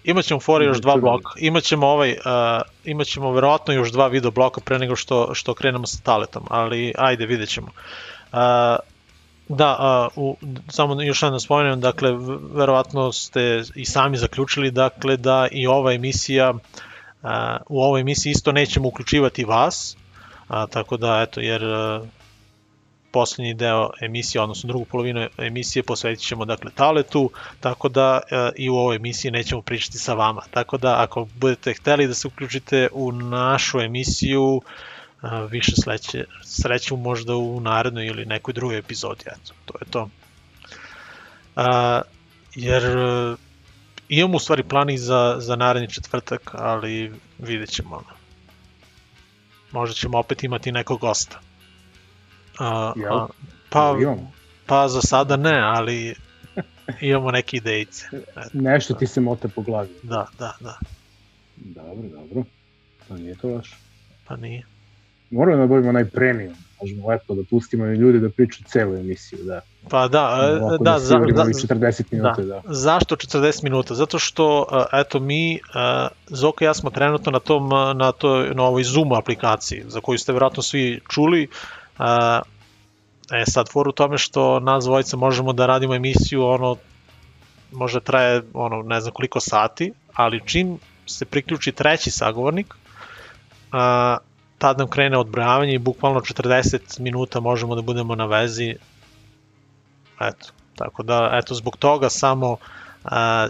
[0.04, 1.30] imaćemo fore još dva bloka.
[1.36, 5.98] Imaćemo ovaj, uh, imaćemo verovatno još dva video bloka pre nego što, što krenemo sa
[6.02, 7.66] taletom, ali ajde vidjet ćemo.
[7.66, 8.38] Uh,
[9.48, 10.36] da, uh, u,
[10.68, 12.12] samo još jedno spomenem, dakle,
[12.54, 17.30] verovatno ste i sami zaključili, dakle, da i ova emisija, uh,
[17.68, 19.96] u ovoj emisiji isto nećemo uključivati vas,
[20.48, 22.08] a, tako da, eto, jer uh,
[23.14, 27.30] poslednji deo emisije, odnosno drugu polovinu emisije posvetit ćemo dakle taletu,
[27.60, 30.42] tako da e, i u ovoj emisiji nećemo pričati sa vama.
[30.50, 36.96] Tako da ako budete hteli da se uključite u našu emisiju, e, više sleće, sreću
[36.96, 39.24] možda u narednoj ili nekoj drugoj epizodi.
[39.26, 40.08] Eto, to je to.
[41.56, 42.00] A,
[42.54, 43.36] jer e,
[44.08, 47.96] imamo u stvari plan i za, za naredni četvrtak, ali vidjet ćemo.
[47.96, 48.23] ono.
[49.74, 51.40] Možda ćemo opet imati nekog gosta.
[52.58, 53.12] A, Jel?
[53.18, 53.26] a,
[53.70, 54.32] pa, Imamo.
[54.66, 56.14] pa za sada ne, ali
[57.00, 58.06] imamo neke idejice.
[58.12, 59.88] Eto, Nešto ti se mota po glavi.
[60.02, 60.78] Da, da, da.
[61.56, 62.44] Dobro, dobro.
[63.08, 63.74] To nije to baš.
[64.24, 64.62] Pa nije.
[65.30, 66.54] Moramo da dobijemo onaj premium.
[66.80, 69.60] Možemo lepo da pustimo i ljude da pričaju celu emisiju, da.
[69.90, 72.62] Pa da, e, Ovako da, za, ovih 40 minuta, da.
[72.66, 73.94] Zašto 40 minuta?
[73.94, 75.58] Zato što, e, eto, mi, e,
[76.26, 80.18] Zoka i ja smo trenutno na, tom, na, toj, na ovoj Zoom aplikaciji, za koju
[80.18, 81.48] ste verovatno svi čuli.
[83.32, 86.76] E, sad, for u tome što nas dvojica možemo da radimo emisiju, ono,
[87.72, 92.74] može traje, ono, ne znam koliko sati, ali čim se priključi treći sagovornik,
[93.72, 94.16] a,
[94.64, 98.74] tad nam krene odbrojavanje i bukvalno 40 minuta možemo da budemo na vezi.
[100.20, 102.56] Eto, Tako da, eto, zbog toga samo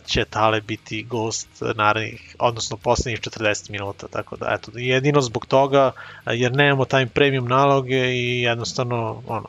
[0.07, 5.93] će Tale biti gost narednih, odnosno poslednjih 40 minuta, tako da, eto, jedino zbog toga,
[6.27, 9.49] jer nemamo taj premium naloge i jednostavno, ono,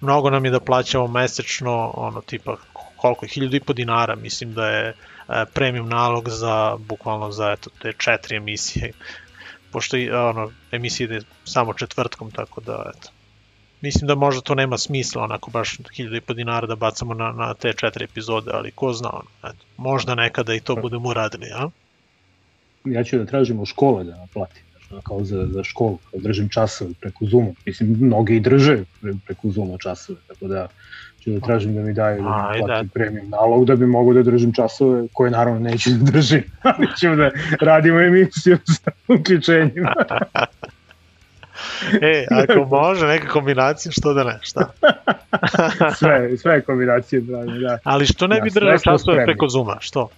[0.00, 2.56] mnogo nam je da plaćamo mesečno, ono, tipa,
[2.96, 4.94] koliko je, 1000 i po dinara, mislim da je
[5.54, 8.92] premium nalog za, bukvalno za, eto, te četiri emisije,
[9.72, 13.08] pošto i, ono, emisija ide samo četvrtkom, tako da, eto,
[13.80, 17.32] mislim da možda to nema smisla onako baš 1000 i po dinara da bacamo na,
[17.32, 21.46] na te četiri epizode, ali ko zna, ono, eto, možda nekada i to budemo uradili,
[21.54, 21.68] a?
[22.84, 24.26] Ja ću da tražim u škole da
[24.90, 27.52] ono, kao za, za školu, da držim časove preko Zuma.
[27.66, 30.68] Mislim, mnogi i drže pre, preko Zuma časove, tako da
[31.28, 34.22] ću da tražim da mi daju da mi platim premium nalog da bi mogo da
[34.22, 39.94] držim časove koje naravno neću da držim, ali ćemo da radimo emisiju sa uključenjima.
[42.02, 44.70] E, ako može neka kombinacija, što da ne, šta?
[45.98, 47.78] sve, sve kombinacije, bravo, da.
[47.84, 49.24] Ali što ne Ja, bi časove spremni.
[49.24, 50.08] preko Zuma, što?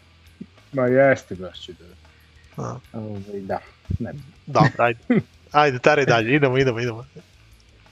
[0.73, 1.85] Ma jeste, baš ću da.
[2.63, 2.77] A.
[2.93, 3.59] Ovaj, da,
[3.99, 4.13] ne.
[4.47, 4.99] Dobro, ajde.
[5.53, 7.05] Ajde, tari dalje, idemo, idemo, idemo.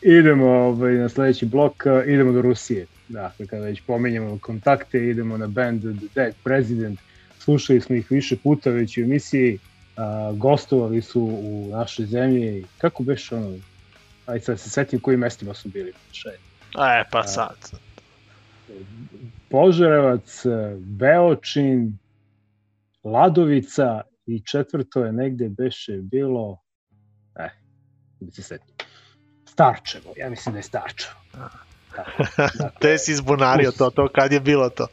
[0.03, 2.87] Idemo ovaj, na sledeći blok, idemo do Rusije.
[3.09, 7.01] Dakle, kada već pomenjamo kontakte, idemo na band The Dead President.
[7.39, 9.59] Slušali smo ih više puta već u emisiji,
[9.97, 12.65] a, gostovali su u našoj zemlji.
[12.79, 13.57] Kako beš ono,
[14.27, 15.93] ajde sad se setim kojim mestima su bili.
[16.13, 16.31] Še,
[16.77, 17.57] E, pa sad.
[19.51, 20.43] Požarevac,
[20.79, 21.99] Beočin,
[23.05, 26.61] Ladovica i četvrto je negde beše bilo,
[27.41, 27.51] eh,
[28.21, 28.75] da se setim,
[29.45, 31.15] Starčevo, ja mislim da je Starčevo.
[31.33, 31.59] Tako,
[31.97, 32.25] dakle,
[32.81, 34.87] Te si izbunario to, to kad je bilo to?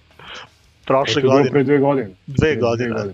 [0.85, 1.51] Prošle To je godine.
[1.51, 2.09] Pre dve godine.
[2.27, 3.13] Dve Pre godine.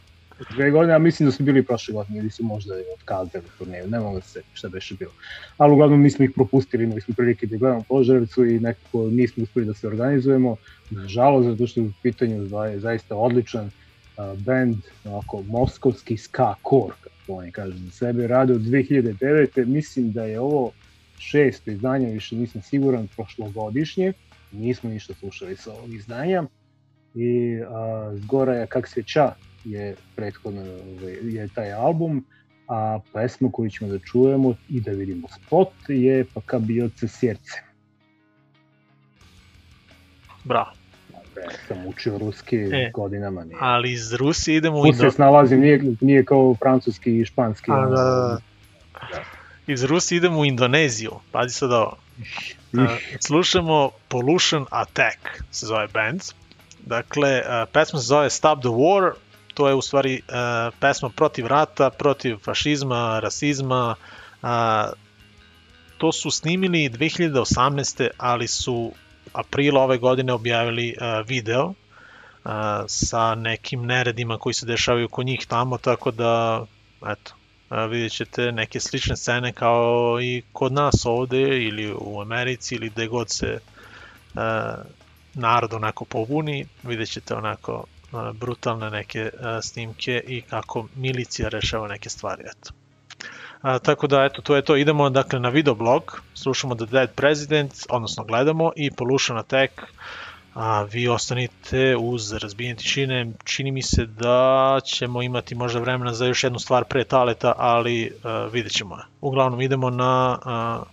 [0.50, 3.88] Dve godine, a mislim da su bili prošle godine ili su možda i otkazali turneju,
[3.88, 5.12] ne mogu da se šta beše bilo.
[5.58, 9.66] Ali uglavnom nismo ih propustili, imali smo prilike da gledamo Požarevcu i nekako nismo uspeli
[9.66, 10.56] da se organizujemo,
[10.90, 13.70] nažalost, zato što je u pitanju za- zaista odličan
[14.18, 14.76] a, band,
[15.06, 19.66] ovako, moskovski ska core, kako oni kažu za sebe, rade od 2009.
[19.66, 20.72] Mislim da je ovo
[21.22, 24.13] šesto izdanje, više nisam siguran, prošlogodišnje,
[24.51, 26.43] nismo ništa slušali sa ovog izdanja
[27.15, 32.26] i a, Zgora je kak sveća je prethodno ovaj, je taj album,
[32.67, 37.59] a pesma koju ćemo da čujemo i da vidimo spot je pa ka bioce sjerce.
[40.43, 40.72] Bravo.
[41.36, 43.43] Ja sam učio ruski E, godinama.
[43.43, 43.57] Nije.
[43.59, 47.72] Ali iz Rusije idemo u Tu se snalazim, nije, nije kao francuski i španski.
[47.72, 48.39] A, ono, da, da,
[49.11, 49.41] da.
[49.72, 51.11] Iz Rusije idemo u Indoneziju.
[51.32, 51.97] Pazi sad ovo.
[52.78, 55.19] A, slušamo Pollution Attack,
[55.51, 56.22] se zove band.
[56.86, 59.11] Dakle, a, pesma se zove Stop the War,
[59.53, 63.95] to je u stvari a, pesma protiv rata, protiv fašizma, rasizma.
[64.41, 64.91] A,
[65.97, 68.09] to su snimili 2018.
[68.17, 68.91] ali su
[69.34, 71.74] aprila ove godine objavili a, video
[72.43, 76.65] a, sa nekim neredima koji se dešavaju kod njih tamo, tako da,
[77.07, 77.34] eto,
[77.72, 82.89] a, vidjet ćete neke slične scene kao i kod nas ovde ili u Americi ili
[82.89, 83.59] gde god se
[84.36, 84.76] a,
[85.34, 91.88] narod onako pobuni, vidjet ćete onako a, brutalne neke a, snimke i kako milicija rešava
[91.88, 92.74] neke stvari, eto.
[93.61, 94.76] A, tako da, eto, to je to.
[94.76, 99.72] Idemo, dakle, na videoblog, slušamo The Dead President, odnosno gledamo, i Pollution Attack,
[100.54, 103.32] a vi ostanite uz razbijenje tišine.
[103.43, 108.12] Čini mi se da ćemo imati možda vremena za još jednu stvar pre taleta, ali
[108.12, 108.97] uh, vidjet ćemo.
[109.22, 110.88] Uglavnom idemo na uh,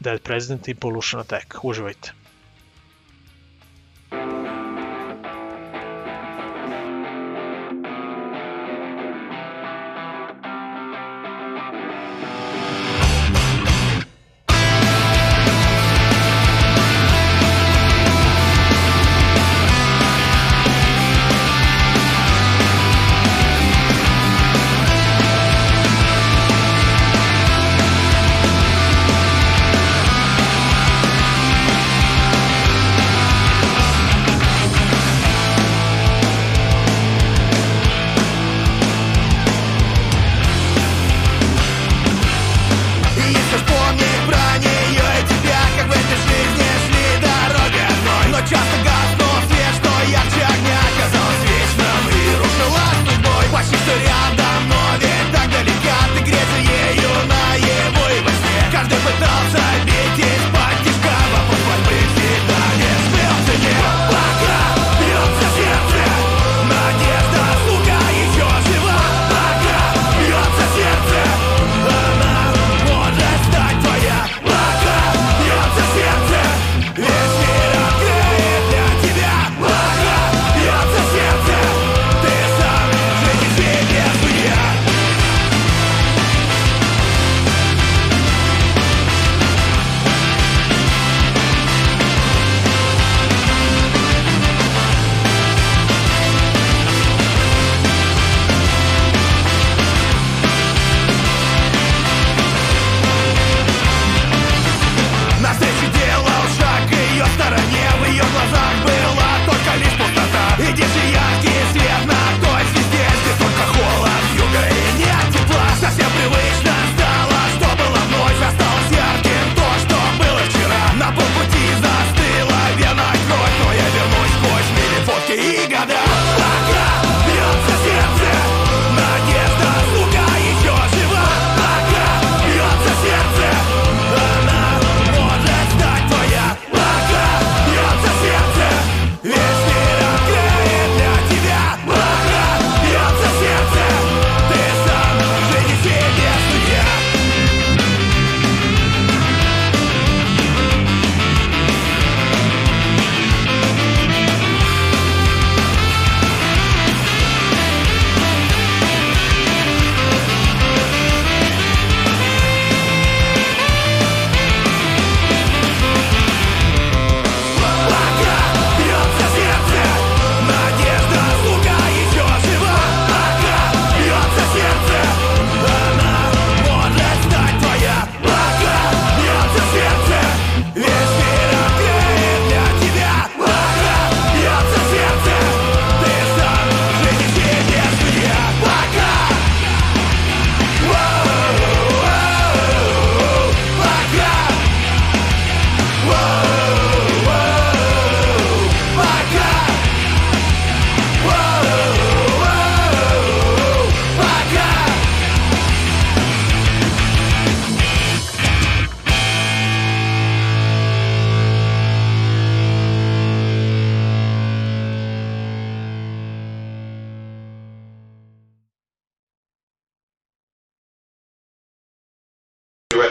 [0.00, 1.64] Dead President i Pollution Attack.
[1.64, 2.19] Uživajte.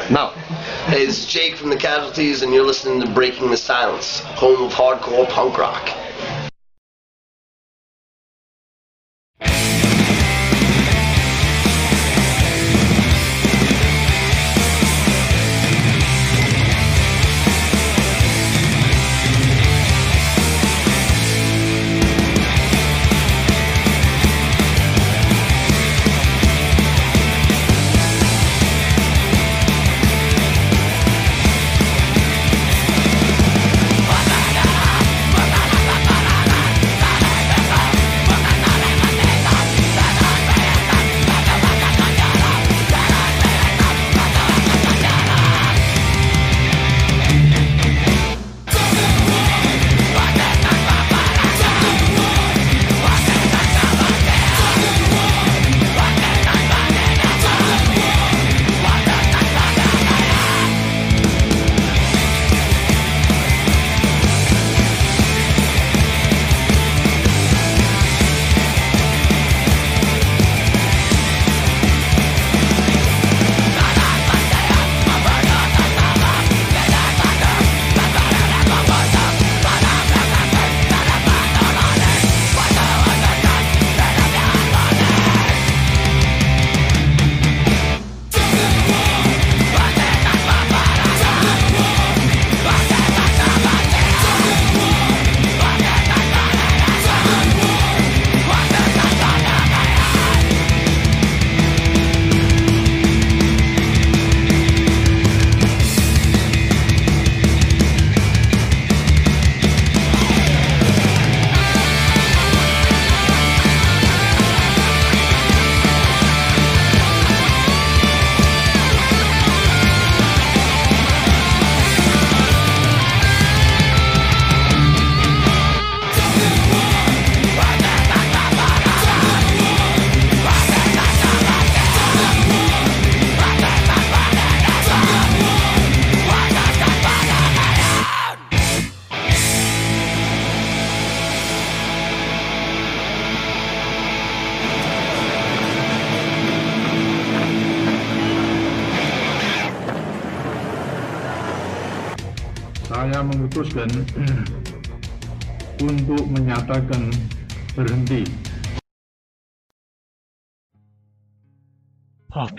[0.09, 0.33] Now,
[0.91, 5.29] is Jake from the Casualties, and you're listening to Breaking the Silence, home of hardcore
[5.29, 5.98] punk rock.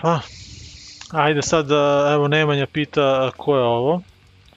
[0.01, 0.19] Opa.
[1.11, 1.71] Ajde sad,
[2.13, 4.01] evo Nemanja pita ko je ovo.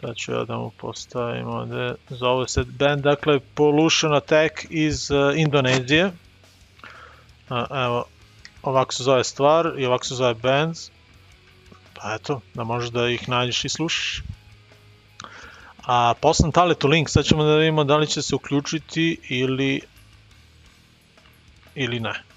[0.00, 1.94] Sad ću ja da mu postavim ovde.
[2.08, 6.12] Zove se band, dakle Pollution Attack iz uh, Indonezije.
[7.48, 8.04] A, evo,
[8.62, 10.76] ovako se zove stvar i ovako se zove band.
[11.94, 14.22] Pa eto, da možeš da ih nađeš i slušaš.
[15.86, 19.80] A poslam Taletu link, sad ćemo da vidimo da li će se uključiti ili
[21.74, 22.33] ili ne.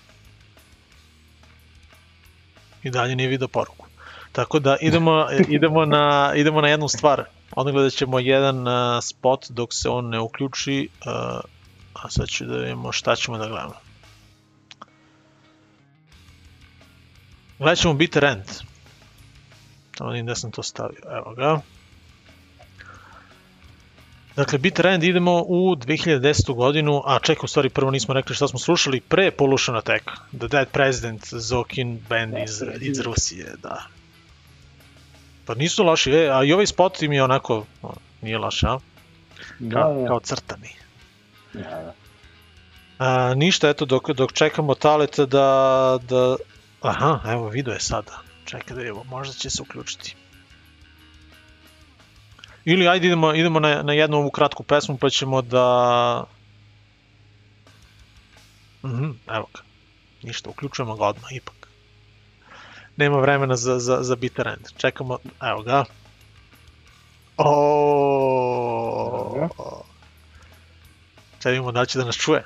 [2.83, 3.87] I dalje nije video poruku.
[4.31, 7.23] Tako da idemo, idemo, na, idemo na jednu stvar.
[7.51, 11.11] Odgledat ćemo jedan uh, spot dok se on ne uključi, uh,
[11.93, 13.75] a sad ću da vidimo šta ćemo da gledamo.
[17.59, 18.45] Gledat ćemo Bitter End.
[19.97, 21.59] Tamo vidim da sam to stavio, evo ga.
[24.37, 26.55] Dakle, Bitter End idemo u 2010.
[26.55, 30.03] godinu, a čekaj, u stvari prvo nismo rekli šta smo slušali, pre Pollution Attack,
[30.37, 33.83] The Dead President, Zokin band iz, iz Rusije, da.
[35.45, 38.67] Pa nisu loši, e, a i ovaj spot im je onako, o, nije loš, a?
[38.67, 38.79] Kao,
[39.59, 40.07] Da, da.
[40.07, 40.69] kao crtani.
[41.53, 41.93] Da, da.
[42.97, 46.35] A, ništa, eto, dok, dok čekamo Taleta da, da...
[46.81, 48.21] Aha, evo, video je sada.
[48.45, 50.15] Čekaj da vidimo, možda će se uključiti.
[52.67, 56.23] Ili ajde idemo, idemo na, na jednu ovu kratku pesmu pa ćemo da...
[58.83, 59.61] Mhm, evo ga.
[60.23, 61.67] Ništa, uključujemo ga odmah, ipak.
[62.97, 64.67] Nema vremena za, za, za bitter end.
[64.77, 65.85] Čekamo, evo ga.
[67.37, 67.47] O.
[71.37, 72.43] Čekaj, vidimo da će da nas čuje.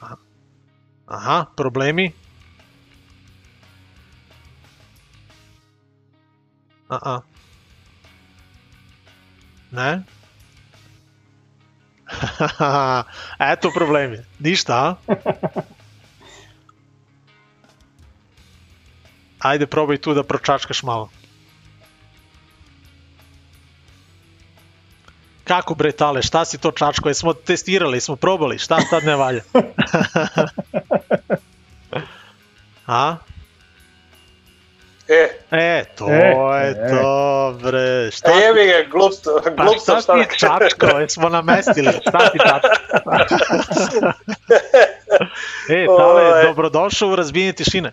[0.00, 0.16] Aha,
[1.06, 2.12] Aha problemi.
[6.88, 7.20] A,
[9.76, 10.02] Ne?
[13.52, 14.18] Eto problemi.
[14.38, 14.94] Ništa, a?
[19.38, 21.10] Ajde, probaj tu da pročačkaš malo.
[25.44, 27.08] Kako bre tale, šta si to čačko?
[27.08, 29.42] Jesmo testirali, smo probali, šta sad ne valja?
[32.86, 33.16] a?
[35.08, 36.90] E, E, to E, je e.
[36.90, 38.10] to, bre.
[38.10, 42.76] Šta A jebi ga, glupstvo, Pa glupstvo šta ti čačko, jesmo namestili, šta ti čačko?
[45.68, 46.42] e, Tale, Oj.
[46.42, 47.92] dobrodošao u razbijenje tišine.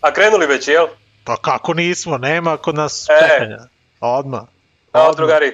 [0.00, 0.86] A krenuli već, jel?
[1.24, 3.12] Pa kako nismo, nema kod nas E.
[3.22, 3.58] čekanja.
[4.00, 4.42] Odmah.
[4.92, 5.52] Ćao, drugari.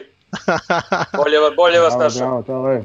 [1.14, 2.18] Bolje, bolje vas našao.
[2.20, 2.82] bravo, to je.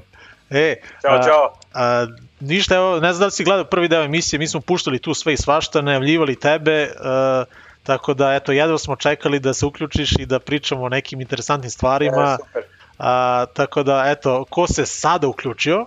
[0.52, 1.54] E, Ćao, a, ćao.
[1.74, 2.08] A,
[2.40, 5.14] ništa, evo, ne znam da li si gledao prvi deo emisije, mi smo puštali tu
[5.14, 7.48] sve i svašta, najavljivali tebe, uh,
[7.86, 11.70] tako da, eto, jedva smo čekali da se uključiš i da pričamo o nekim interesantnim
[11.70, 12.38] stvarima.
[12.40, 12.64] E, super.
[12.98, 15.86] A, tako da, eto, ko se sada uključio,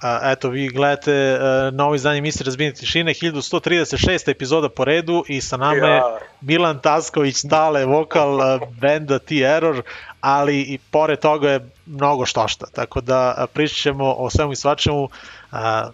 [0.00, 4.30] a, eto, vi gledate a, novo izdanje emisije Razbijenje tišine, 1136.
[4.30, 6.18] epizoda po redu i sa nama je Ja.
[6.40, 9.82] Milan Tasković, Dale, vokal a, benda T-Error,
[10.20, 14.56] ali i pored toga je mnogo štošta, tako da a, pričat ćemo o svemu i
[14.56, 15.08] svačemu,
[15.52, 15.90] a,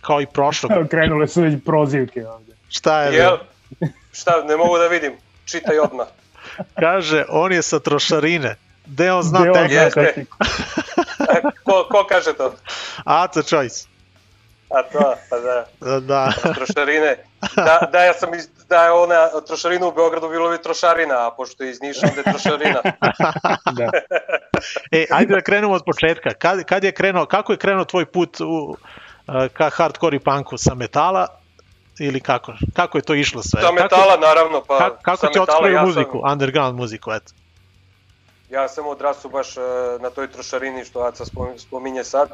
[0.00, 0.72] kao i prošlog.
[0.90, 2.52] Krenule su već prozivke ovde.
[2.68, 3.16] Šta je?
[3.16, 3.36] Jel?
[4.16, 5.12] Šta, ne mogu da vidim.
[5.44, 6.06] Čitaj odmah.
[6.80, 8.56] Kaže, on je sa trošarine.
[8.86, 9.90] Gde on zna Gde on tehniku?
[9.92, 10.24] zna Jeste.
[11.18, 12.54] A, ko, ko kaže to?
[13.04, 13.86] Aca Choice.
[14.70, 15.66] A to, pa da.
[16.00, 16.32] Da.
[16.54, 17.16] Trošarine.
[17.56, 21.30] Da, da, ja sam iz, da je ona trošarina u Beogradu bilo bi trošarina, a
[21.36, 22.80] pošto je iz Niša, onda je trošarina.
[23.78, 23.90] Da.
[24.90, 26.34] E, ajde da krenemo od početka.
[26.38, 28.76] Kad, kad je krenuo, kako je krenuo tvoj put u, uh,
[29.52, 31.26] ka hardcore i punku sa metala
[31.98, 32.52] ili kako?
[32.74, 33.62] Kako je to išlo sve?
[33.62, 34.78] Sa metala, naravno, pa...
[34.78, 37.32] Kako, kako ti otkrio ja sam- muziku, underground muziku, eto?
[38.50, 39.60] Ja sam odrastao baš e,
[40.00, 42.28] na toj trošarini što Aca spom- spominje sad.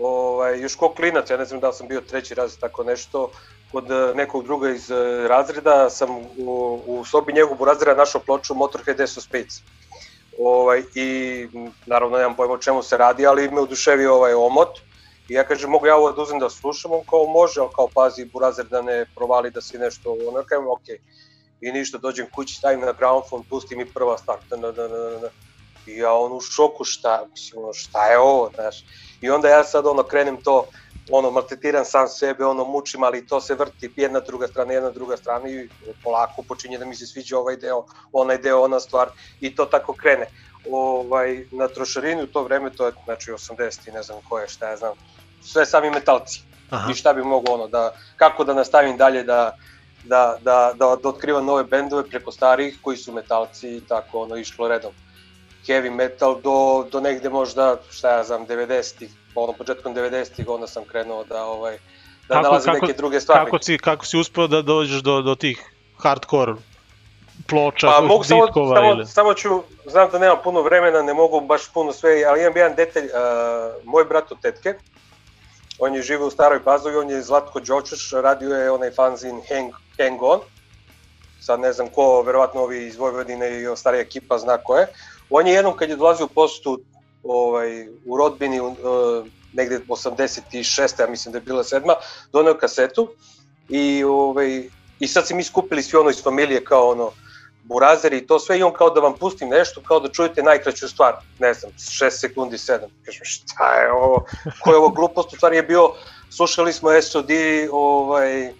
[0.00, 3.30] Ovaj, još ko klinac, ja ne znam da li sam bio treći raz tako nešto,
[3.72, 8.54] kod e, nekog druga iz e, razreda sam u, u sobi njegovog razreda našao ploču
[8.54, 9.62] Motorhead Ace of Spades.
[10.38, 11.48] Ovaj, I
[11.86, 14.68] naravno nemam pojma o čemu se radi, ali me oduševio ovaj omot.
[15.28, 17.88] I ja kažem, mogu ja ovo da uzem da slušam, on kao može, ali kao
[17.94, 20.98] pazi, burazer da ne provali da si nešto, ono kažem, okej.
[21.60, 25.18] I ništa, dođem kući, stavim na gramofon, pusti mi prva stvar, da, da, da, da,
[25.18, 25.30] da.
[25.86, 28.84] I ja ono u šoku, šta, mislim, ono, šta je ovo, znaš.
[29.20, 30.66] I onda ja sad ono krenem to,
[31.10, 35.16] ono, maltretiram sam sebe, ono, mučim, ali to se vrti jedna druga strana, jedna druga
[35.16, 35.68] strana i
[36.04, 39.08] polako počinje da mi se sviđa ovaj deo, onaj deo, ona stvar
[39.40, 40.26] i to tako krene.
[40.70, 44.48] Ovaj, na trošarini u to vreme, to je znači 80 i ne znam ko je,
[44.48, 44.92] šta ja znam,
[45.42, 46.40] sve sami metalci.
[46.70, 46.92] Aha.
[46.92, 49.56] I šta bi mogu ono, da, kako da nastavim dalje da,
[50.04, 54.36] da, da, da, da otkrivam nove bendove preko starih koji su metalci i tako ono
[54.36, 54.92] išlo redom
[55.66, 60.84] heavy metal do, do negde možda, šta ja znam, 90-ih, ono početkom 90-ih, onda sam
[60.84, 61.78] krenuo da, ovaj,
[62.28, 63.44] da Kako- nalazim kako- neke druge stvari.
[63.44, 65.62] Kako si, kako si uspeo da dođeš do, do tih
[65.98, 66.54] hardcore
[67.48, 69.06] ploča, Pa mogu samo, diskova samo, ili...
[69.06, 72.74] samo ću, znam da nemam puno vremena, ne mogu baš puno sve, ali imam jedan
[72.74, 74.74] detalj, uh, moj brat od tetke,
[75.78, 79.72] on je živio u Staroj Pazovi, on je Zlatko Đočeš, radio je onaj fanzin Hang,
[79.98, 80.40] Hang On,
[81.40, 84.86] sad ne znam ko, verovatno ovi iz Vojvodine i starija ekipa zna ko je.
[85.30, 86.80] On je jednom kad je dolazio u postu
[87.22, 88.76] ovaj, u rodbini uh,
[89.52, 91.00] negde 86.
[91.00, 91.94] ja mislim da je bila sedma,
[92.32, 93.08] doneo kasetu
[93.68, 94.62] i, ovaj,
[95.02, 97.10] i sad se mi skupili svi ono iz familije kao ono
[97.64, 100.88] burazeri i to sve i on kao da vam pustim nešto, kao da čujete najkraću
[100.88, 102.68] stvar, ne znam, 6 sekundi, 7.
[103.04, 104.24] Kažem, šta je ovo,
[104.60, 105.92] ko je ovo glupost, u stvari je bio,
[106.30, 107.30] slušali smo SOD,
[107.72, 108.52] ovaj,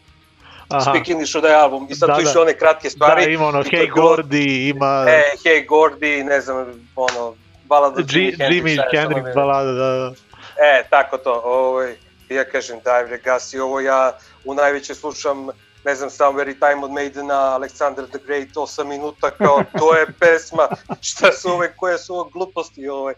[0.70, 0.80] Aha.
[0.82, 2.30] Speak English od album i sad Da, tu da.
[2.30, 3.24] išle one kratke stvari.
[3.24, 6.56] Da, ima ono, Hey bilo- Gordy, ima E, Hey Gordy, ne znam,
[6.96, 7.34] ono,
[7.64, 10.12] balada G- Jimi Jimi Hendrixa, šta Hendrix balada, da, da.
[10.58, 11.94] E, tako to, ovaj,
[12.28, 14.12] ja kažem, daj gasi ovo, ja
[14.44, 15.48] u najveće slušam,
[15.84, 20.68] ne znam, Somewhere Time od Maidena, Alexander the Great, 8 minuta, kao, to je pesma,
[21.00, 23.14] šta su ove, koje su ovo gluposti, ovaj,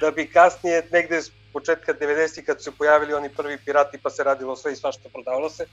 [0.00, 4.24] da bi kasnije, negde s početka 90-ih, kad su pojavili oni prvi pirati, pa se
[4.24, 5.66] radilo sve i svašta prodavalo se,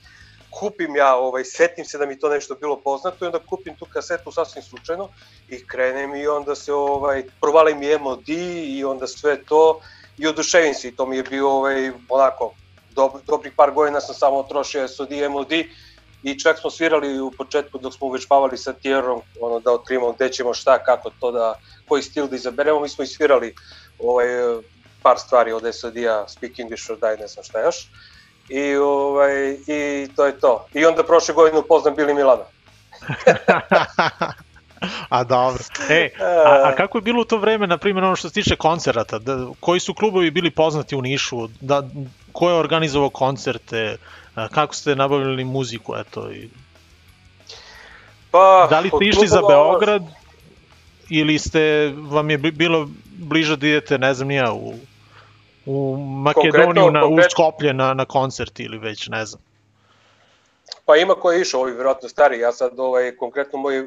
[0.50, 3.86] kupim ja, ovaj, setim se da mi to nešto bilo poznato i onda kupim tu
[3.92, 5.08] kasetu sasvim slučajno
[5.48, 9.80] i krenem i onda se ovaj, provalim i MOD i onda sve to
[10.18, 12.54] i oduševim se i to mi je bio ovaj, onako,
[12.94, 15.52] dob, dobrih par godina sam samo trošio SOD i MOD
[16.22, 20.28] i čak smo svirali u početku dok smo uvežbavali sa Tjerom, ono da otkrimo gde
[20.28, 21.54] ćemo šta, kako to da,
[21.88, 23.54] koji stil da izaberemo, mi smo isvirali
[23.98, 24.26] ovaj,
[25.02, 27.88] par stvari od SOD-a, Speak English or Die, ne znam šta još.
[28.48, 30.66] I, ovaj, I to je to.
[30.74, 32.44] I onda prošle godine upoznam Bili Milana.
[35.08, 35.62] A dobro.
[35.90, 38.56] E, a, a kako je bilo u to vreme, na primjer, ono što se tiče
[38.56, 39.18] koncerata?
[39.18, 41.48] Da, koji su klubovi bili poznati u Nišu?
[41.60, 41.82] Da,
[42.34, 43.96] ko je organizovao koncerte?
[44.50, 45.94] Kako ste nabavljali muziku?
[45.96, 46.48] Eto, i...
[48.30, 50.02] Pa, Da li ste išli za Beograd
[51.10, 54.74] ili ste, vam je bi- bilo bliže da idete, ne znam nija, u,
[55.66, 59.42] u Makedoniju, Konkretno- na, u Skoplje na, na koncert ili već, ne znam.
[60.84, 63.86] Pa ima ko je išao, ovi vjerojatno stari, ja sad ovaj, konkretno moj, uh,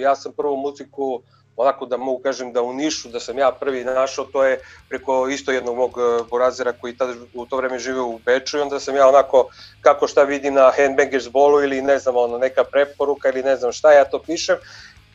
[0.00, 1.22] ja sam prvu muziku
[1.58, 5.28] onako da mogu kažem da u Nišu, da sam ja prvi našao, to je preko
[5.28, 8.80] isto jednog mog uh, borazera koji tada u to vreme živeo u Beču i onda
[8.80, 9.48] sam ja onako
[9.80, 13.72] kako šta vidim na Handbangers bolu ili ne znam, ono, neka preporuka ili ne znam
[13.72, 14.56] šta, ja to pišem.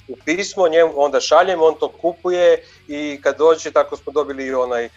[0.07, 4.85] U pismo, njemu onda šaljem, on to kupuje i kad dođe, tako smo dobili onaj
[4.85, 4.91] uh,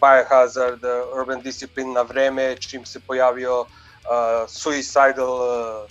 [0.00, 3.66] Biohazard, uh, Urban Discipline na vreme, čim se pojavio uh,
[4.48, 5.90] Suicidal, uh,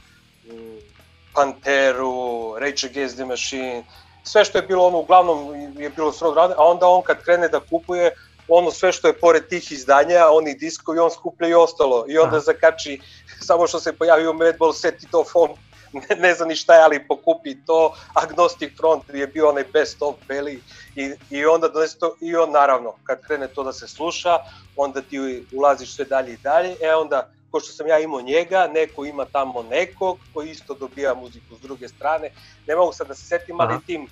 [1.34, 3.84] Panteru, Rage Against the Machine,
[4.24, 7.48] sve što je bilo ono uglavnom je bilo sve odrade, a onda on kad krene
[7.48, 8.12] da kupuje,
[8.48, 12.06] ono sve što je pored tih izdanja, oni diskovi, on skuplja i ostalo.
[12.08, 13.02] I onda zakači,
[13.48, 15.50] samo što se pojavio Madball set i to on
[16.10, 20.02] ne, ne zna ni šta je, ali pokupi to, Agnostic Front je bio onaj best
[20.02, 20.62] of beli
[20.96, 24.38] i, i onda donese to, i on naravno, kad krene to da se sluša,
[24.76, 28.68] onda ti ulaziš sve dalje i dalje, e onda, ko što sam ja imao njega,
[28.68, 32.30] neko ima tamo nekog koji isto dobija muziku s druge strane,
[32.68, 33.82] ne mogu sad da se setim, ali Aha.
[33.86, 34.08] tim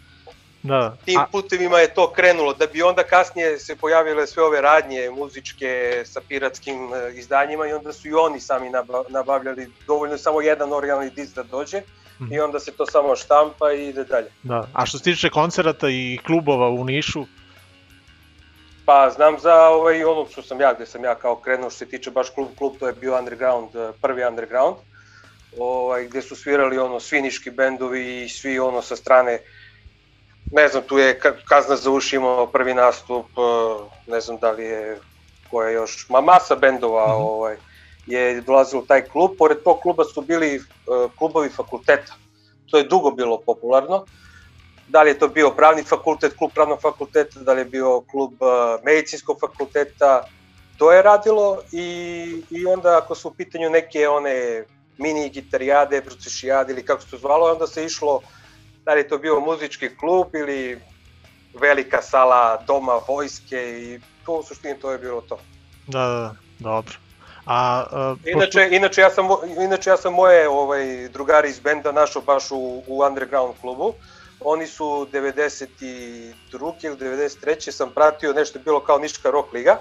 [0.63, 0.95] Da.
[1.05, 5.69] tim putevima je to krenulo, da bi onda kasnije se pojavile sve ove radnje muzičke
[6.05, 10.73] sa piratskim e, izdanjima i onda su i oni sami naba- nabavljali dovoljno samo jedan
[10.73, 11.81] originalni disk da dođe
[12.21, 12.33] Mhm.
[12.33, 14.31] i onda se to samo štampa i ide dalje.
[14.43, 14.67] Da.
[14.73, 17.25] A što se tiče koncerata i klubova u Nišu,
[18.89, 21.89] Pa znam za ovaj, ono što sam ja, gde sam ja kao krenuo što se
[21.89, 24.75] tiče baš klub, klub to je bio underground, eh, prvi underground,
[25.59, 29.39] ovaj, gde su svirali ono svi niški bendovi i svi ono sa strane
[30.51, 34.51] ne znam, tu je Ka- Kazna za uši imao prvi nastup, eh, ne znam da
[34.51, 35.01] li je
[35.49, 37.21] ko je još, ma masa bendova Mhm.
[37.23, 37.57] ovaj,
[38.05, 40.59] je dolazilo taj klub, pored tog kluba su bili eh,
[41.17, 42.13] klubovi fakulteta,
[42.71, 44.07] to je dugo bilo popularno,
[44.89, 48.33] da li je to bio pravni fakultet, klub pravnog fakulteta, da li je bio klub
[48.41, 50.23] uh, medicinskog fakulteta,
[50.77, 54.63] to je radilo i, i onda ako su u pitanju neke one
[54.97, 58.21] mini gitarijade, procešijade ili kako se to zvalo, onda se išlo,
[58.85, 60.81] da li je to bio muzički klub ili
[61.53, 65.39] velika sala doma vojske i to u suštini to je bilo to.
[65.87, 66.93] da, da, da, dobro.
[67.45, 69.25] A, a Inače, inače, ja sam,
[69.63, 73.93] inače ja sam moje ovaj, drugari iz benda našao baš u, u underground klubu.
[74.41, 76.33] Oni su 92.
[76.85, 77.71] ili 93.
[77.71, 79.79] sam pratio nešto bilo kao Niška rock liga.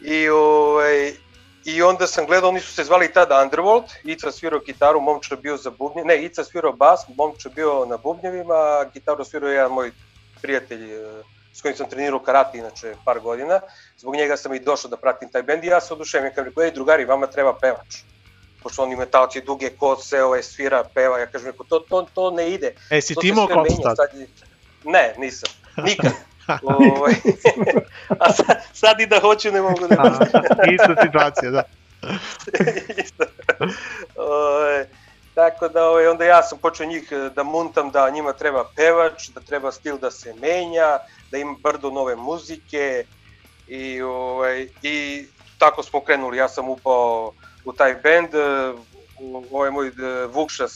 [0.00, 1.12] I, ovaj,
[1.64, 5.56] I onda sam gledao, oni su se zvali tada Underworld, Ica svirao gitaru, momča bio
[5.56, 9.92] za bubnje, ne, Ica svirao bas, momča bio na bubnjevima, a gitaru svirao jedan moj
[10.42, 11.22] prijatelj eh,
[11.52, 13.60] s kojim sam trenirao karate inače par godina.
[13.96, 16.30] Zbog njega sam i došao da pratim taj bend i ja se oduševim.
[16.30, 18.02] Kažem, rekao, ej drugari, vama treba pevač.
[18.62, 22.74] Pošto oni metalci duge kose, ovaj, svira, peva, ja kažem, to, to, to ne ide.
[22.90, 23.96] E, si ti imao tad?
[23.96, 24.26] sad
[24.84, 25.50] Ne, nisam.
[25.76, 26.12] Nikad.
[26.62, 27.14] ovaj,
[28.24, 30.24] a sad, sad i da hoću ne mogu ne mogu.
[30.74, 31.62] Ista situacija, da.
[32.96, 33.24] Isto.
[34.16, 34.86] Ovaj,
[35.34, 39.28] tako da ovaj, onda ja sam počeo njih eh, da muntam da njima treba pevač,
[39.28, 40.98] da treba stil da se menja,
[41.30, 43.04] da ima brdo nove muzike
[43.68, 45.26] i, ovaj, i
[45.58, 46.36] tako smo krenuli.
[46.36, 47.32] Ja sam upao
[47.68, 48.72] u taj bend, eh,
[49.20, 49.92] u- ovaj moj eh,
[50.26, 50.68] Vukša eh,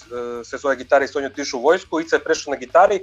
[0.44, 3.00] se zove gitarist, on je otišao u vojsku, Ica je prešao na gitari,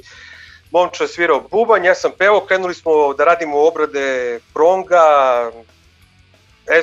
[0.71, 4.05] Momča je svirao bubanj, ja sam pevao, krenuli smo da radimo obrade
[4.53, 5.01] pronga,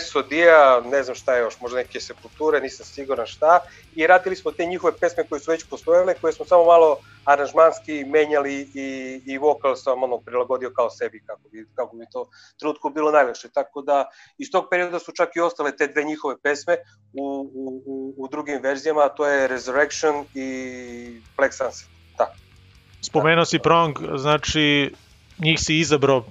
[0.00, 3.60] SOD-a, ne znam šta je još, možda neke sepulture, nisam siguran šta,
[3.94, 8.04] i radili smo te njihove pesme koje su već postojale, koje smo samo malo aranžmanski
[8.04, 12.28] menjali i, i vokal sam ono prilagodio kao sebi, kako bi, kako bi to
[12.58, 13.48] trenutku bilo najlakše.
[13.48, 14.04] Tako da
[14.38, 16.76] iz tog perioda su čak i ostale te dve njihove pesme
[17.12, 21.88] u, u, u, u drugim verzijama, a to je Resurrection i Black Sunset.
[22.18, 22.34] Da.
[23.00, 24.94] Spomenuo si Prong, znači
[25.38, 26.24] njih si izabrao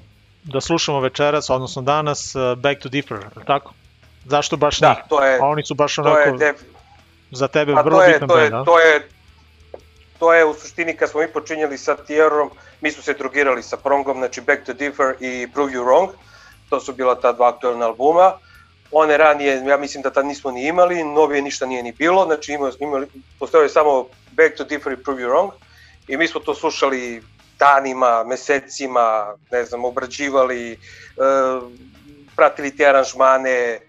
[0.46, 2.90] da slušamo večeras, odnosno danas, uh, Back to
[3.36, 3.74] li tako?
[4.26, 4.98] Zašto baš Da, njih?
[5.10, 6.64] to je- A oni su baš to onako je def-
[7.32, 8.66] za tebe Pa vrlo to je, bitan to je, band, a?
[8.66, 9.10] to je,
[10.20, 12.50] to je u suštini kad smo mi počinjali sa Tierom,
[12.82, 16.10] mi smo se drugirali sa Prongom, znači Back to Differ i Prove You Wrong,
[16.70, 18.34] to su bila ta dva aktualna albuma.
[18.92, 22.52] One ranije, ja mislim da tad nismo ni imali, novije ništa nije ni bilo, znači
[22.54, 23.08] imali, imali,
[23.40, 25.50] postojao je samo Back to Differ i Prove You Wrong
[26.08, 27.24] i mi smo to slušali
[27.60, 30.78] danima, mesecima, ne znam, obrađivali, e,
[32.36, 33.80] pratili te aranžmane,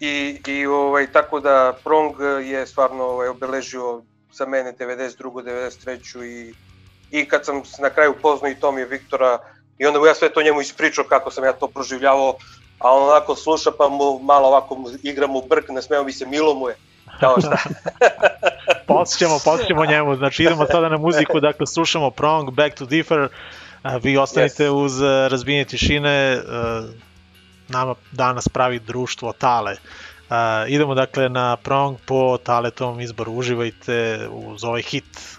[0.00, 4.02] i, i ovaj, tako da Prong je stvarno ovaj, obeležio
[4.32, 5.16] za mene 92.
[5.18, 6.24] 93.
[6.24, 6.54] i,
[7.10, 9.38] i kad sam na kraju poznao i Tomija Viktora
[9.78, 12.36] i onda mu ja sve to njemu ispričao kako sam ja to proživljavao,
[12.78, 16.54] a on onako sluša pa mu malo ovako igra mu brk, nasmeo mi se, milo
[16.54, 16.76] mu je.
[17.20, 17.56] Kao šta?
[18.86, 23.28] Posjećamo, posjećamo njemu, znači idemo sada na muziku, dakle slušamo Prong, Back to Differ,
[23.82, 26.40] a vi ostanite uz uh, razbijenje tišine,
[27.68, 29.76] nama danas pravi društvo Tale.
[30.68, 33.32] Idemo dakle na prong po taletovom izboru.
[33.32, 35.38] Uživajte uz ovaj hit.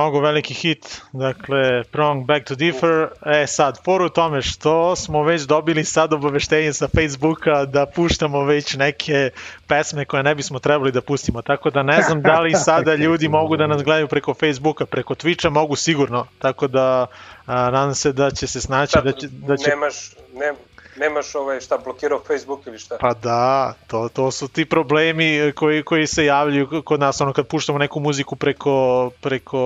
[0.00, 3.08] Mnogo veliki hit, dakle, Prong Back to Differ.
[3.26, 8.74] E sad, poru tome što smo već dobili sad obaveštenje sa Facebooka da puštamo već
[8.74, 9.30] neke
[9.66, 13.28] pesme koje ne bismo trebali da pustimo, tako da ne znam da li sada ljudi
[13.28, 17.06] mogu da nas gledaju preko Facebooka, preko Twitcha, mogu sigurno, tako da
[17.46, 19.94] a, nadam se da će se snaći, da će, da će Nemaš,
[20.34, 20.52] ne,
[21.00, 22.96] nemaš ovaj šta blokirao Facebook ili šta?
[23.00, 27.46] Pa da, to, to su ti problemi koji, koji se javljaju kod nas, ono kad
[27.46, 29.56] puštamo neku muziku preko, preko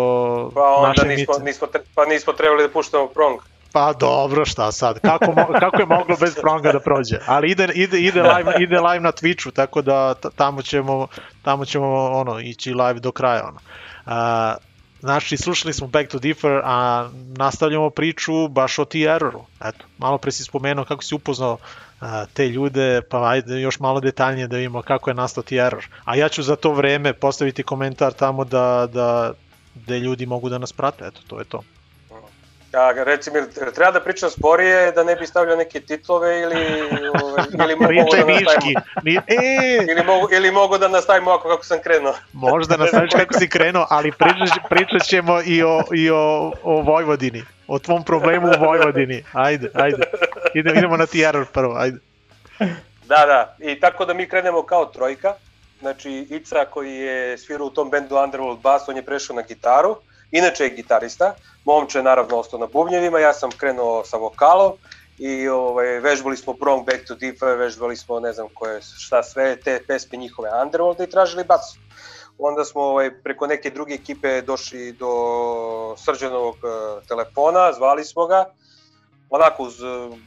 [0.55, 1.45] Pa onda naše nismo, mice.
[1.45, 3.41] nismo, tre- pa nismo trebali da puštamo prong.
[3.73, 7.69] Pa dobro, šta sad, kako, mo, kako je moglo bez pronga da prođe, ali ide,
[7.75, 11.07] ide, ide, live, ide live na Twitchu, tako da tamo ćemo,
[11.43, 13.45] tamo ćemo ono, ići live do kraja.
[13.49, 13.59] Ono.
[14.07, 14.55] A,
[15.05, 19.45] Znači, slušali smo Back to Differ, a nastavljamo priču baš o T-Erroru.
[19.65, 21.59] Eto, malo pre si spomenuo kako si upoznao
[22.01, 25.87] a, te ljude, pa ajde još malo detaljnije da vidimo kako je nastao T-Error.
[26.05, 29.33] A ja ću za to vreme postaviti komentar tamo da, da,
[29.75, 31.63] da ljudi mogu da nas prate, eto, to je to.
[32.77, 36.79] A reci mi, jel treba da pričam sporije da ne bi stavljao neke titlove ili,
[36.91, 37.89] ili mogu da nastavimo?
[39.27, 42.15] E, Ili mogu, ili mogu da nastavimo ovako kako sam krenuo?
[42.33, 47.45] možda nastaviš kako si krenuo, ali pričat, pričat ćemo i, o, i o, o Vojvodini.
[47.69, 49.25] O tvom problemu u Vojvodini.
[49.33, 49.97] Ajde, ajde.
[50.55, 51.99] Idemo, idemo na error prvo, ajde.
[53.05, 53.57] Da, da.
[53.59, 55.35] I tako da mi krenemo kao trojka.
[55.81, 59.97] Znači, Ica koji je svirao u tom bendu Underworld Bass, on je prešao na gitaru.
[60.35, 61.35] Inače je gitarista.
[61.65, 64.73] Momče je naravno ostao na bubnjevima, ja sam krenuo sa vokalom
[65.19, 69.57] i ovaj, vežbali smo Bronx Back to Deep, vežbali smo ne znam koje, šta sve,
[69.57, 71.77] te pesme njihove Underworld i tražili bas.
[72.39, 75.13] Onda smo ovaj, preko neke druge ekipe došli do
[75.99, 78.45] srđanovog eh, telefona, zvali smo ga,
[79.31, 80.19] onako uz eh,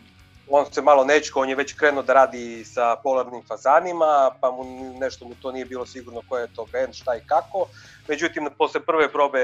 [0.50, 4.64] on se malo nečko, on je već krenuo da radi sa polarnim fazanima, pa mu
[5.00, 7.66] nešto mu to nije bilo sigurno ko je to band, šta i kako.
[8.08, 9.40] Međutim, posle prve probe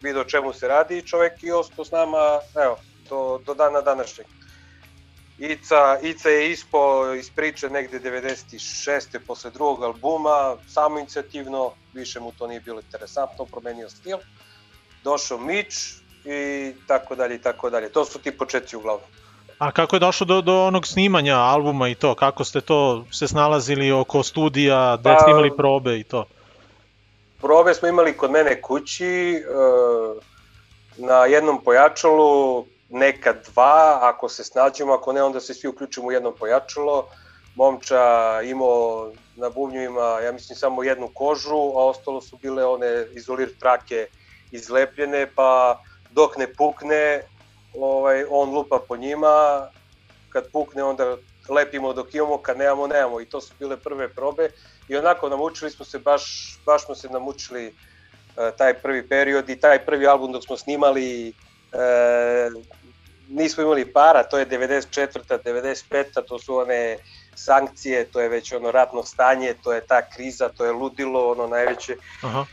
[0.00, 2.76] video o čemu se radi i čovek je ostao s nama, evo,
[3.08, 4.26] do, do dana današnjeg.
[5.38, 9.18] Ica, Ica je ispo iz priče negde 96.
[9.26, 14.18] posle drugog albuma, samo inicijativno, više mu to nije bilo interesantno, promenio stil.
[15.04, 15.76] Došao Mitch
[16.24, 17.88] i tako dalje i tako dalje.
[17.92, 19.08] To su ti početci uglavnom.
[19.58, 22.14] A kako je došlo do, do onog snimanja albuma i to?
[22.14, 26.24] Kako ste to se snalazili oko studija, da Pa- ste imali probe i to?
[27.40, 29.42] Probe smo imali kod mene kući, e,
[30.96, 36.12] na jednom pojačalu, neka dva, ako se snađemo, ako ne, onda se svi uključimo u
[36.12, 37.06] jedno pojačalo.
[37.54, 43.54] Momča imao na bubnjevima, ja mislim, samo jednu kožu, a ostalo su bile one izolir
[43.60, 44.06] trake
[44.50, 45.80] izlepljene, pa
[46.10, 47.22] dok ne pukne,
[47.78, 49.66] ovaj, on lupa po njima,
[50.28, 51.16] kad pukne onda
[51.48, 53.20] lepimo dok imamo, kad nemamo, nemamo.
[53.20, 54.50] I to su bile prve probe
[54.90, 57.72] i onako namučili smo se, baš, baš smo se namučili e,
[58.58, 61.32] taj prvi period i taj prvi album dok smo snimali e,
[63.28, 65.38] nismo imali para, to je 94.
[65.44, 66.04] 95.
[66.28, 66.96] to su one
[67.34, 71.46] sankcije, to je već ono ratno stanje, to je ta kriza, to je ludilo, ono
[71.46, 71.96] najveće.
[72.22, 72.44] Aha.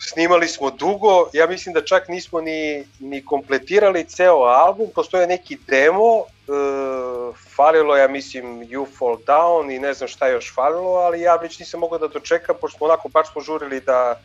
[0.00, 5.58] Snimali smo dugo, ja mislim da čak nismo ni, ni kompletirali ceo album, postoje neki
[5.66, 10.94] demo, e, falilo ja mislim, You Fall Down i ne znam šta je još falilo,
[10.94, 14.20] ali ja već nisam mogao da dočekam, pošto smo onako baš smo žurili da,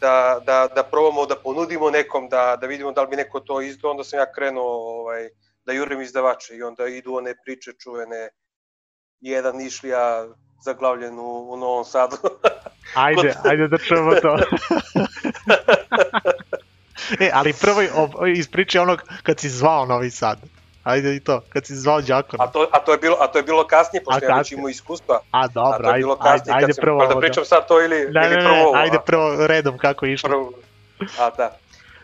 [0.00, 3.60] da, da, da probamo da ponudimo nekom, da, da vidimo da li bi neko to
[3.60, 5.28] izdao, onda sam ja krenuo ovaj,
[5.64, 8.28] da jurim izdavače i onda idu one priče čuvene,
[9.20, 10.26] jedan nišlija
[10.64, 12.16] zaglavljen u, u Novom Sadu.
[12.94, 14.38] Ajde, ajde da čujemo to.
[17.20, 17.80] e, ali prvo
[18.26, 20.57] ispričaj onog kad si zvao Novi Sad.
[20.88, 22.44] Ajde i to, kad si zvao Đakona.
[22.44, 24.52] A to, a to je bilo, a to je bilo kasnije, pošto A ja već
[24.52, 25.20] imao iskustva.
[25.30, 27.68] A a dobro, to je ajde, ajde, kasnije, ajde kad sam, prvo da pričam sad
[27.68, 29.00] to ili, Ne, ili ne, prvo ne, ovo, ajde a?
[29.00, 30.28] prvo redom kako je išlo.
[30.28, 30.52] Prvo,
[31.18, 31.56] a da.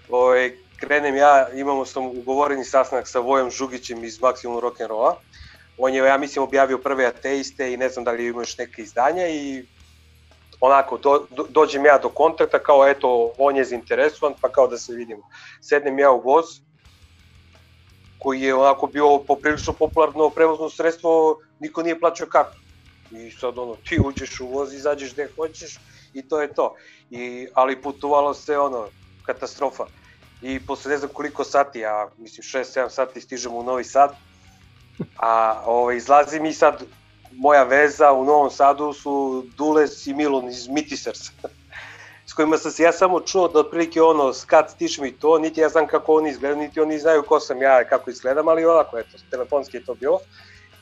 [0.09, 5.14] Ove, krenem ja, imamo sam ugovoreni sastanak sa Vojom Žugićem iz Maximum Rock'n'Rolla.
[5.78, 8.82] On je, ja mislim, objavio prve ateiste i ne znam da li ima još neke
[8.82, 9.64] izdanja i
[10.61, 14.78] onako, do, do, dođem ja do kontakta, kao eto, on je zainteresovan, pa kao da
[14.78, 15.22] se vidimo.
[15.61, 16.45] Sednem ja u voz,
[18.25, 22.57] koji je onako bio poprilično popularno prevozno sredstvo, niko nije plaćao kartu.
[23.11, 25.77] I sad ono, ti uđeš u voz, izađeš gde hoćeš
[26.14, 26.75] i to je to.
[27.11, 28.89] I, ali putovalo se ono,
[29.27, 29.85] katastrofa.
[30.43, 34.16] I posle ne znam koliko sati, ja mislim 6-7 sati stižemo u Novi Sad,
[35.16, 36.83] a ovaj, izlazi mi sad,
[37.33, 41.31] moja veza u Novom Sadu su Dules i Milon iz Mitisers
[42.27, 45.61] s kojima sam se ja samo čuo da otprilike ono, skat stiš mi to, niti
[45.61, 48.99] ja znam kako oni izgledaju, niti oni znaju ko sam ja, kako izgledam, ali onako,
[48.99, 50.20] eto, telefonski je to bilo.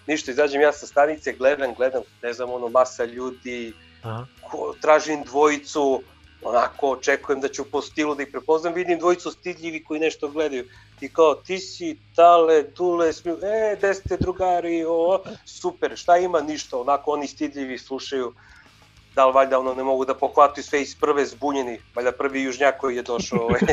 [0.07, 3.73] Ništa, izađem ja sa stanice, gledam, gledam, ne znam, ono, masa ljudi,
[4.03, 4.27] Aha.
[4.51, 6.03] ko, tražim dvojicu,
[6.43, 10.65] onako, očekujem da ću po stilu da ih prepoznam, vidim dvojicu stidljivi koji nešto gledaju.
[11.01, 16.41] I kao, ti si, tale, tule, smiju, e, gde ste drugari, o, super, šta ima,
[16.41, 18.35] ništa, onako, oni stidljivi slušaju,
[19.15, 22.77] da li valjda ono ne mogu da pohvataju sve iz prve zbunjeni, valjda prvi južnjak
[22.79, 23.41] koji je došao.
[23.41, 23.61] Ovaj.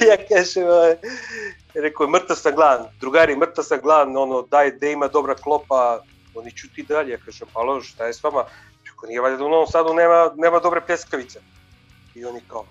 [0.00, 0.96] I ja kažem, ovaj,
[1.74, 6.00] rekao mrtav sam gladan, drugari, mrtav sam gladan, ono, daj, da ima dobra klopa,
[6.34, 8.44] oni ću ti dalje, ja kažem, pa lož, šta je s vama?
[8.86, 11.40] Čeko, nije valjda da u Novom Sadu nema, nema dobre pljeskavice.
[12.14, 12.66] I oni kao,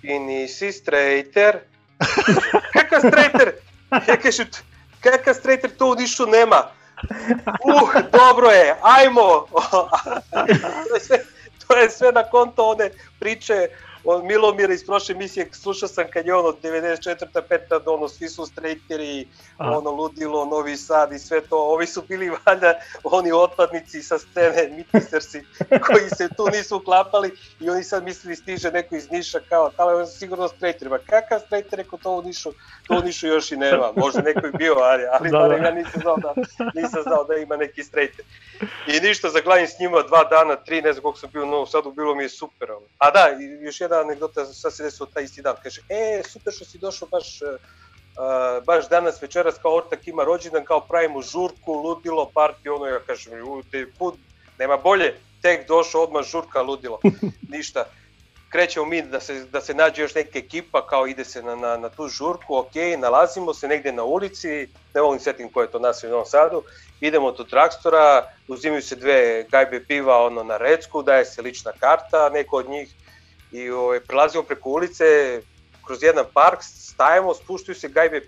[0.00, 1.58] ti nisi strejter?
[2.74, 3.52] Kakav strejter?
[4.08, 4.46] Ja kažem,
[5.00, 6.77] kakav strejter, to u Nišu nema.
[7.64, 9.46] Uh, dobro je, ajmo!
[11.68, 13.68] to, je sve, na konto one priče
[14.04, 17.26] on Milomir iz prošle emisije, slušao sam kad je ono 94.
[17.70, 17.80] 5.
[17.86, 19.78] ono, svi su strejteri, A.
[19.78, 24.68] ono ludilo, Novi Sad i sve to, ovi su bili valjda oni otpadnici sa scene,
[24.76, 25.44] mitisersi,
[25.86, 27.30] koji se tu nisu uklapali
[27.60, 31.40] i oni sad mislili stiže neko iz Niša kao, ali on sigurno strejter, ma kakav
[31.40, 32.52] strejter, rekao to u Nišu,
[32.86, 35.54] to u Nišu još i nema, možda neko je bio, ali, ali Da, da, da.
[35.54, 36.34] ja nisam znao da,
[36.74, 38.24] nisam znao da ima neki strejter.
[38.86, 41.66] I ništa, zaglavim s njima dva dana, tri, ne znam koliko sam bio u Novom
[41.66, 42.68] Sadu, bilo mi je super.
[42.98, 43.28] A da,
[43.60, 47.08] još jedna anegdota, sad se desilo taj isti dan, kaže, e, super što si došao
[47.08, 52.86] baš, uh, baš danas večeras kao ortak ima rođendan, kao pravimo žurku, ludilo, party, ono,
[52.86, 54.14] ja kažem, u, te put,
[54.58, 57.00] nema bolje, tek došao odmah žurka, ludilo,
[57.56, 57.84] ništa.
[58.50, 61.76] Krećemo mi da se, da se nađe još neka ekipa, kao ide se na, na,
[61.76, 65.78] na tu žurku, ok, nalazimo se negde na ulici, ne ni setim ko je to
[65.78, 66.62] nas u Novom Sadu,
[67.00, 72.28] idemo do dragstora, uzimaju se dve gajbe piva ono na recku, daje se lična karta,
[72.28, 72.88] neko od njih
[73.52, 75.40] i ovaj, prelazimo preko ulice,
[75.86, 78.22] kroz jedan park, stajemo, spuštaju se gajbe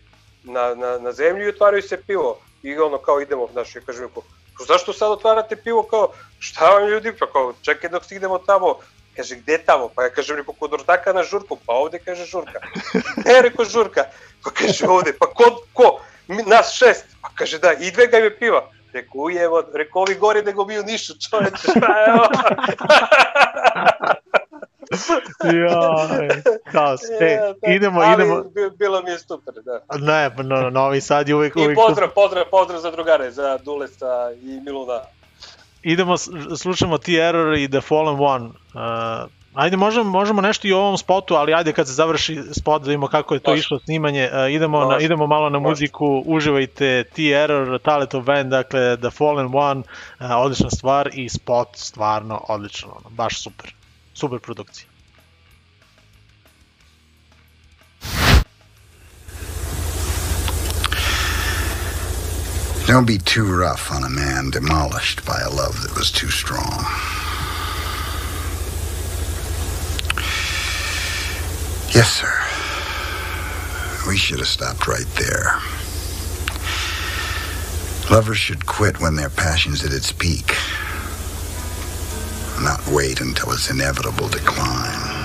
[0.44, 2.38] na, na, na zemlju i otvaraju se pivo.
[2.62, 4.22] I ono kao idemo, znaš, ja kažem, kao,
[4.58, 8.78] "Pa zašto sad otvarate pivo, kao, šta vam ljudi, pa kao, čekaj dok stignemo tamo,
[9.16, 12.60] kaže, gde tamo, pa ja kažem, rekao, kod ortaka na žurku, pa ovde kaže žurka,
[13.26, 14.04] ne, rekao žurka,
[14.44, 18.36] pa kaže ovde, pa ko, ko, Mi, nas šest, pa kaže da, i dve gajbe
[18.38, 22.26] piva, Rekao, ujevo, rekao, ovi gore nego mi u Nišu, čoveče, šta je ovo?
[26.72, 27.00] Kaos.
[27.20, 28.42] E, Ja, da, idemo, ali idemo.
[28.44, 29.96] bi- Bilo mi je super, da.
[29.96, 34.06] Ne, pa no, Novi Sad je uvijek, I pozdrav, pozdrav, pozdrav za drugare, za Dulesa
[34.34, 35.00] i Miluna.
[35.82, 36.16] idemo,
[36.56, 38.44] slušamo T-Error i The Fallen One.
[38.44, 38.50] Uh,
[39.54, 42.86] ajde, možemo, možemo nešto i o ovom spotu, ali ajde kad se završi spot da
[42.86, 43.60] vidimo kako je to Može.
[43.60, 44.30] išlo snimanje.
[44.34, 45.04] Uh, idemo, na, Može.
[45.04, 45.70] idemo malo na Može.
[45.70, 52.44] muziku, uživajte T-Error, Taletov band, dakle The Fallen One, uh, odlična stvar i spot stvarno
[52.48, 53.74] odlično, baš super.
[62.86, 66.84] Don't be too rough on a man demolished by a love that was too strong.
[71.94, 72.32] Yes, sir.
[74.08, 75.54] We should have stopped right there.
[78.10, 80.56] Lovers should quit when their passion's at its peak,
[82.62, 85.19] not wait until its inevitable decline.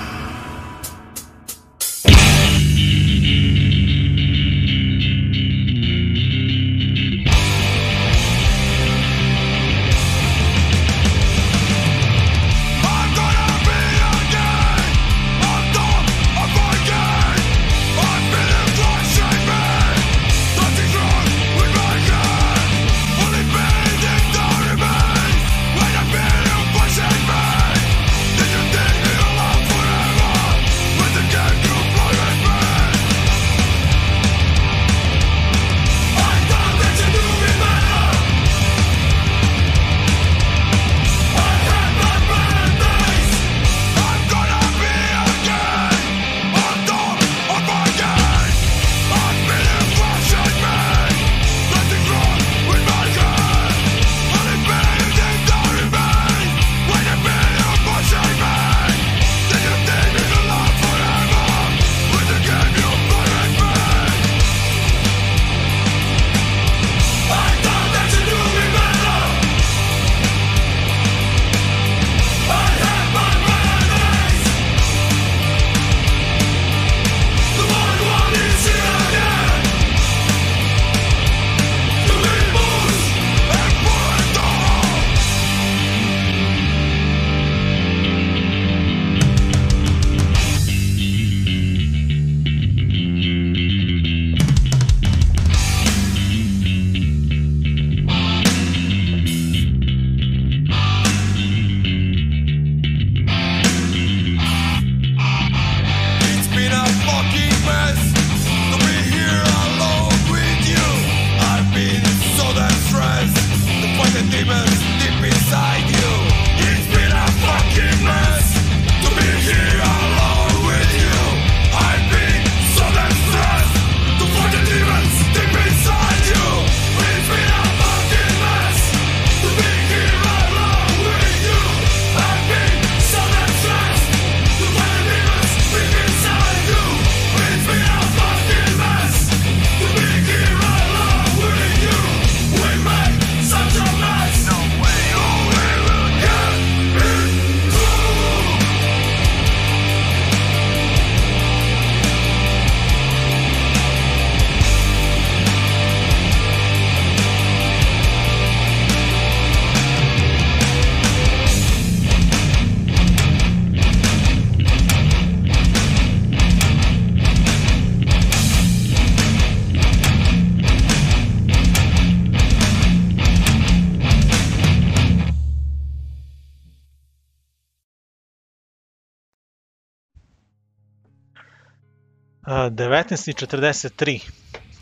[182.69, 184.19] 19.43.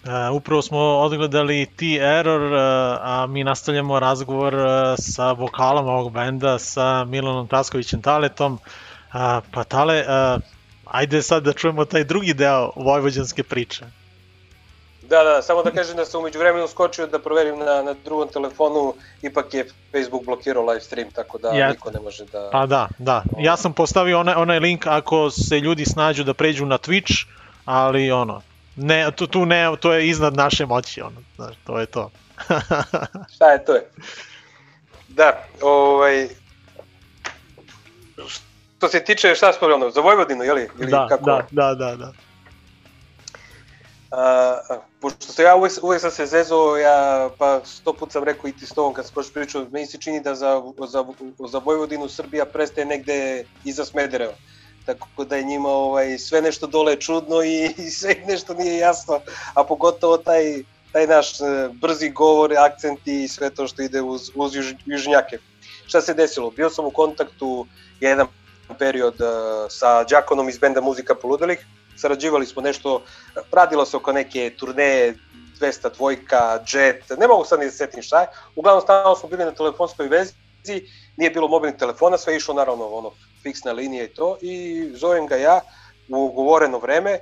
[0.03, 2.59] Uh, upravo smo odgledali T-Error, uh,
[3.01, 4.63] a mi nastavljamo razgovor uh,
[4.97, 8.53] sa vokalom ovog benda, sa Milanom Taskovićem Taletom.
[8.53, 8.59] Uh,
[9.51, 10.41] pa Tale, uh,
[10.85, 13.85] ajde sad da čujemo taj drugi deo vojvođanske priče.
[15.09, 18.27] Da, da, samo da kažem da sam umeđu vremenu skočio da proverim na, na drugom
[18.27, 22.49] telefonu, ipak je Facebook blokirao live stream, tako da Ja- niko ne može da...
[22.51, 23.23] Pa da, da.
[23.39, 27.25] Ja sam postavio onaj, onaj link ako se ljudi snađu da pređu na Twitch,
[27.65, 28.41] ali ono,
[28.75, 32.11] ne, tu, tu ne, to je iznad naše moći, ono, znaš, to je to.
[33.35, 33.89] Šta je, to je.
[35.07, 36.27] Da, ovaj...
[38.77, 40.69] Što se tiče, šta smo ono, za Vojvodinu, jeli?
[40.79, 41.25] Ili da, kako?
[41.25, 42.13] da, da, da, da.
[44.11, 44.59] A,
[45.01, 48.51] pošto se ja uvek, uvek sam se zezao, ja pa sto put sam rekao i
[48.51, 51.05] ti s tobom kad skoš pričao, meni se čini da za, za,
[51.49, 54.33] za Vojvodinu Srbija prestaje negde iza Smedereva.
[54.85, 59.19] Tako da je njima ovaj, sve nešto dole čudno i, i sve nešto nije jasno,
[59.53, 64.31] a pogotovo taj, taj naš e, brzi govor, akcenti i sve to što ide uz,
[64.35, 65.37] uz juž, južnjake.
[65.87, 66.51] Šta se desilo?
[66.51, 67.67] Bio sam u kontaktu
[67.99, 68.27] jedan
[68.79, 69.25] period e,
[69.69, 71.65] sa Đakonom iz benda Muzika Poludelih,
[71.97, 73.01] sarađivali smo nešto,
[73.51, 75.15] radilo se oko neke turneje
[75.59, 79.29] 200 dvojka, jet, ne mogu sad ni da se setim šta je, uglavnom stalno smo
[79.29, 80.33] bili na telefonskoj vezi,
[81.17, 83.11] nije bilo mobilnih telefona, sve je išlo naravno ono,
[83.43, 85.59] fiksna linija i to, i zovem ga ja
[86.09, 87.19] u ugovoreno vreme,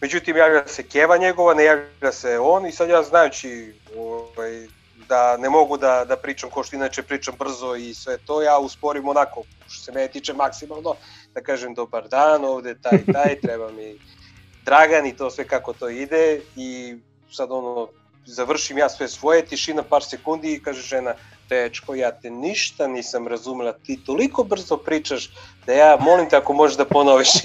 [0.00, 4.66] međutim javlja se Keva njegova, ne javlja se on i sad ja znajući ovaj,
[5.08, 8.58] da ne mogu da, da pričam ko što inače pričam brzo i sve to, ja
[8.58, 10.94] usporim onako, što se mene tiče maksimalno,
[11.34, 13.98] da kažem dobar dan, ovde taj taj, treba mi
[14.64, 16.96] Dragan i to sve kako to ide i
[17.32, 17.88] sad ono,
[18.28, 21.14] završim ja sve svoje, tišina par sekundi i kaže žena,
[21.48, 25.30] dečko, ja te ništa nisam razumela, ti toliko brzo pričaš
[25.66, 27.28] da ja molim te ako možeš da ponoviš.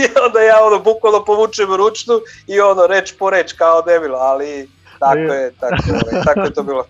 [0.00, 4.68] I onda ja ono bukvalno povučem ručnu i ono reč po reč kao debil, ali
[4.98, 6.84] tako je, tako, je, tako je to bilo.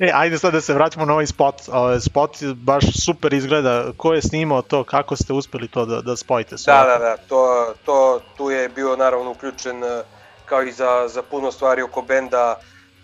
[0.00, 1.54] E, ajde sad da se vraćamo na ovaj spot.
[1.72, 3.92] Ovaj spot baš super izgleda.
[3.96, 4.84] Ko je snimao to?
[4.84, 6.74] Kako ste uspeli to da, da spojite sve?
[6.74, 10.02] Da, da, da, to, to, tu je bio naravno uključen e,
[10.44, 12.56] kao i za, za puno stvari oko benda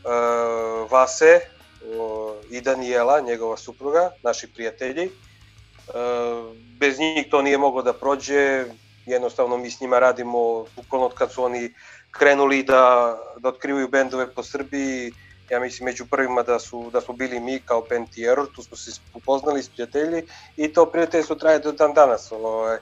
[0.05, 5.07] uh, Vase uh, i Daniela, njegova supruga, naši prijatelji.
[5.89, 8.65] Uh, bez njih to nije moglo da prođe,
[9.07, 11.75] jednostavno mi s njima radimo bukvalno od kad su oni
[12.11, 15.13] krenuli da, da otkrivaju bendove po Srbiji,
[15.51, 17.87] ja mislim među prvima da su da smo bili mi kao
[18.33, 20.23] Error, tu smo se upoznali s prijatelji
[20.57, 22.33] i to prijateljstvo traje do dan danas.
[22.33, 22.79] Ovaj.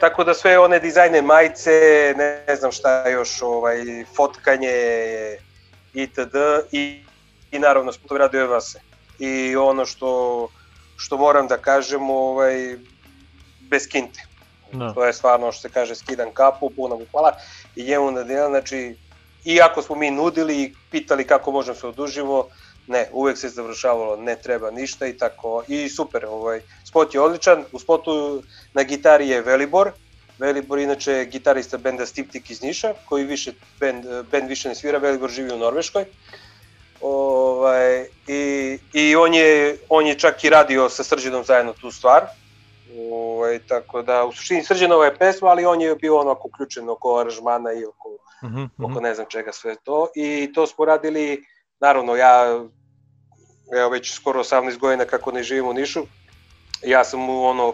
[0.00, 1.70] Tako da sve one dizajne majice,
[2.16, 4.72] ne, ne znam šta još, ovaj, fotkanje
[5.94, 6.34] itd.
[6.72, 7.04] I,
[7.50, 8.80] i naravno smo to radio Evase.
[9.18, 10.48] I ono što,
[10.96, 12.76] što moram da kažem, ovaj,
[13.60, 14.22] bez kinte.
[14.72, 14.94] Da.
[14.94, 17.36] To je stvarno što se kaže skidam kapu, puno mu hvala
[17.76, 18.96] i njemu na djela, znači
[19.44, 22.46] iako smo mi nudili i pitali kako možemo se odužimo,
[22.86, 27.64] ne, uvek se završavalo, ne treba ništa i tako, i super, ovaj, spot je odličan,
[27.72, 28.42] u spotu
[28.74, 29.92] na gitari je Velibor,
[30.38, 34.98] Velibor inače je gitarista benda Stiptik iz Niša, koji više, bend, bend više ne svira,
[34.98, 36.04] Velibor živi u Norveškoj,
[37.00, 42.26] ovaj, i, i on, je, on je čak i radio sa Srđanom zajedno tu stvar,
[43.10, 47.18] ovaj, tako da u suštini Srđanova je pesma, ali on je bio onako uključen oko
[47.18, 48.08] aranžmana i oko
[48.44, 48.84] Mhm, mhm.
[48.84, 51.44] oko ne znam čega sve to i to smo radili,
[51.80, 52.60] naravno ja
[53.78, 56.00] evo već skoro 18 godina kako ne živim u Nišu,
[56.82, 57.68] ja sam mu ono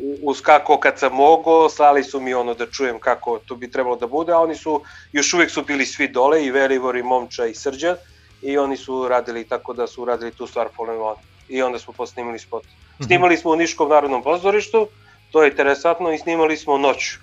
[0.00, 3.96] u- uskakao kad sam mogao, slali su mi ono da čujem kako to bi trebalo
[3.96, 4.82] da bude, a oni su,
[5.12, 7.96] još uvek su bili svi dole, i Velivor, i Momča, i Srđan,
[8.42, 11.16] i oni su radili tako da su radili tu stvar Fallen One.
[11.48, 12.62] I onda smo posnimali spot.
[13.06, 14.88] Snimali smo u Niškom narodnom pozorištu,
[15.32, 17.18] to je interesantno, i snimali smo noću.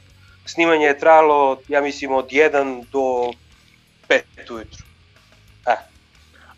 [0.46, 3.34] Snimanje je trajalo, ja mislim, od 1 do
[4.10, 4.86] 5 ujutru.
[5.68, 5.76] E,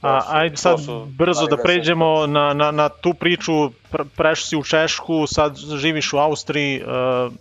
[0.01, 1.63] A, ajde sad su brzo da veseli.
[1.63, 6.81] pređemo na, na, na tu priču, Pr prešao si u Češku, sad živiš u Austriji,
[6.81, 7.33] uh,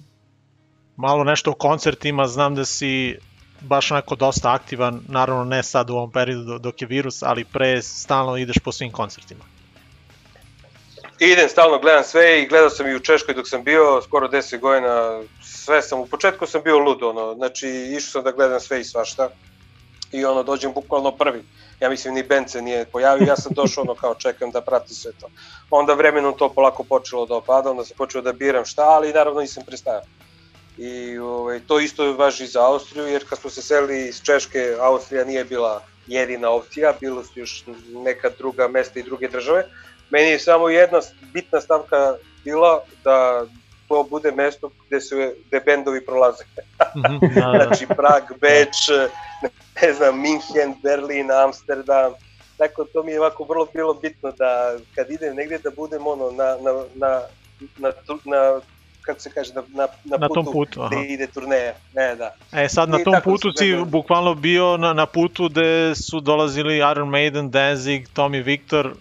[0.96, 3.18] malo nešto o koncertima, znam da si
[3.60, 7.82] baš onako dosta aktivan, naravno ne sad u ovom periodu dok je virus, ali pre
[7.82, 9.44] stalno ideš po svim koncertima.
[11.18, 14.60] Idem stalno, gledam sve i gledao sam i u Češkoj dok sam bio, skoro 10
[14.60, 18.80] godina, sve sam, u početku sam bio lud, ono, znači išao sam da gledam sve
[18.80, 19.28] i svašta
[20.12, 21.44] i ono, dođem bukvalno prvi.
[21.80, 24.94] Ja mislim ni band se nije pojavio, ja sam došao ono kao čekam da prati
[24.94, 25.28] sve to.
[25.70, 29.40] Onda vremenom to polako počelo da opada, onda sam počeo da biram šta, ali naravno
[29.40, 30.02] nisam prestajao.
[30.78, 35.24] I ovaj, to isto važi za Austriju, jer kad smo se selili iz Češke, Austrija
[35.24, 37.64] nije bila jedina opcija, bilo su još
[38.04, 39.64] neka druga mesta i druge države.
[40.10, 41.00] Meni je samo jedna
[41.32, 43.46] bitna stavka bila da
[43.88, 46.44] to bude mesto gde se gde bendovi prolaze.
[46.96, 47.64] Mhm, da, da.
[47.64, 48.76] znači Prag, Beč,
[49.82, 52.12] ne znam, Minhen, Berlin, Amsterdam.
[52.56, 56.30] Tako to mi je ovako vrlo bilo bitno da kad idem negde da budem ono
[56.30, 57.22] na, na, na,
[57.78, 57.92] na,
[58.24, 58.60] na
[59.06, 60.88] kako se kaže, na, na, na, Na tom putu, putu, aha.
[60.90, 61.74] gde ide turneja.
[61.94, 62.34] Ne, da.
[62.52, 63.90] E sad na I tom tako putu si gledali.
[63.90, 68.94] bukvalno bio na, na putu gde su dolazili Iron Maiden, Danzig, Tommy Victor,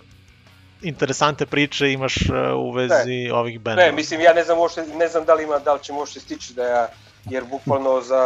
[0.81, 3.85] interesante priče imaš e, u vezi ovih bendova.
[3.87, 6.19] Ne, mislim, ja ne znam, uopšte, ne znam da li ima, da li će možete
[6.19, 6.87] stići da ja,
[7.29, 8.23] jer bukvalno za,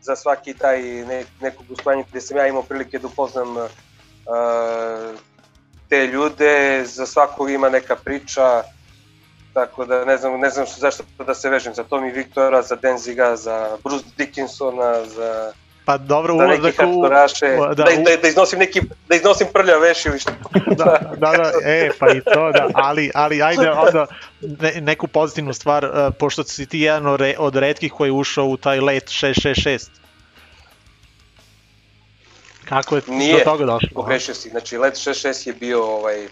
[0.00, 3.66] za svaki taj ne, nekog gostovanja gde sam ja imao prilike da upoznam uh,
[5.88, 8.62] te ljude, za svakog ima neka priča,
[9.56, 13.36] tako da ne znam, ne znam zašto da se vežem za Tommy Viktora, za Denziga,
[13.36, 15.52] za Bruce Dickinsona, za
[15.84, 17.02] Pa dobro, neke ulazak u...
[17.02, 20.30] hardkoraše, u- da, da, da, da, da, iznosim neki, da iznosim prlja veš ili što.
[20.76, 24.06] da, da, da, e, pa i to, da, ali, ali ajde onda
[24.40, 28.12] ne, neku pozitivnu stvar, uh, pošto si ti jedan od, re, od redkih koji je
[28.12, 29.88] ušao u taj let 666.
[32.68, 33.88] Kako je Nije, do toga došlo?
[33.94, 34.48] pogrešio si.
[34.48, 36.28] Znači, Let 66 je bio ovaj,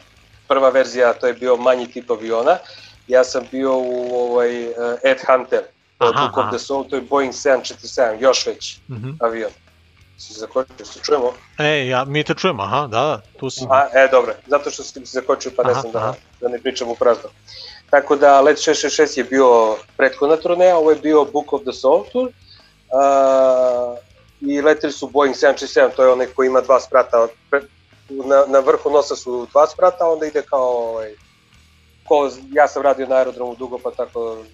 [0.48, 2.58] prva verzija, to je bio manji tip aviona.
[3.06, 5.62] Ja sam bio u ovaj, uh, Ed Hunter,
[5.98, 9.10] Aha, Book of the Soul, to je Boeing 747, još veći Mhm.
[9.20, 9.50] avion.
[10.18, 11.32] Si zakočio, se čujemo?
[11.58, 13.64] E, ja, mi te čujemo, aha, da, da, tu si.
[13.70, 16.58] A, e, dobro, zato što sam se zakočio, pa ne Aha, znam da, da ne
[16.58, 17.30] pričam u prazno.
[17.90, 22.04] Tako da Let 666 je bio prethodna turneja, ovo je bio Book of the Soul
[22.12, 22.26] tour.
[22.26, 23.98] Uh,
[24.40, 27.26] I leteli su Boeing 767, to je onaj koji ima dva sprata.
[28.08, 31.14] Na, na vrhu nosa su dva sprata, onda ide kao, ovaj,
[32.08, 34.44] ko, ja sam radio na aerodromu dugo, pa tako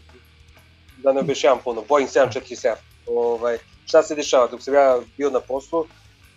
[0.97, 1.85] da ne objašnjavam puno.
[1.89, 2.74] Boeing 747.
[3.06, 4.47] Ovaj, šta se dešava?
[4.47, 5.86] Dok sam ja bio na poslu,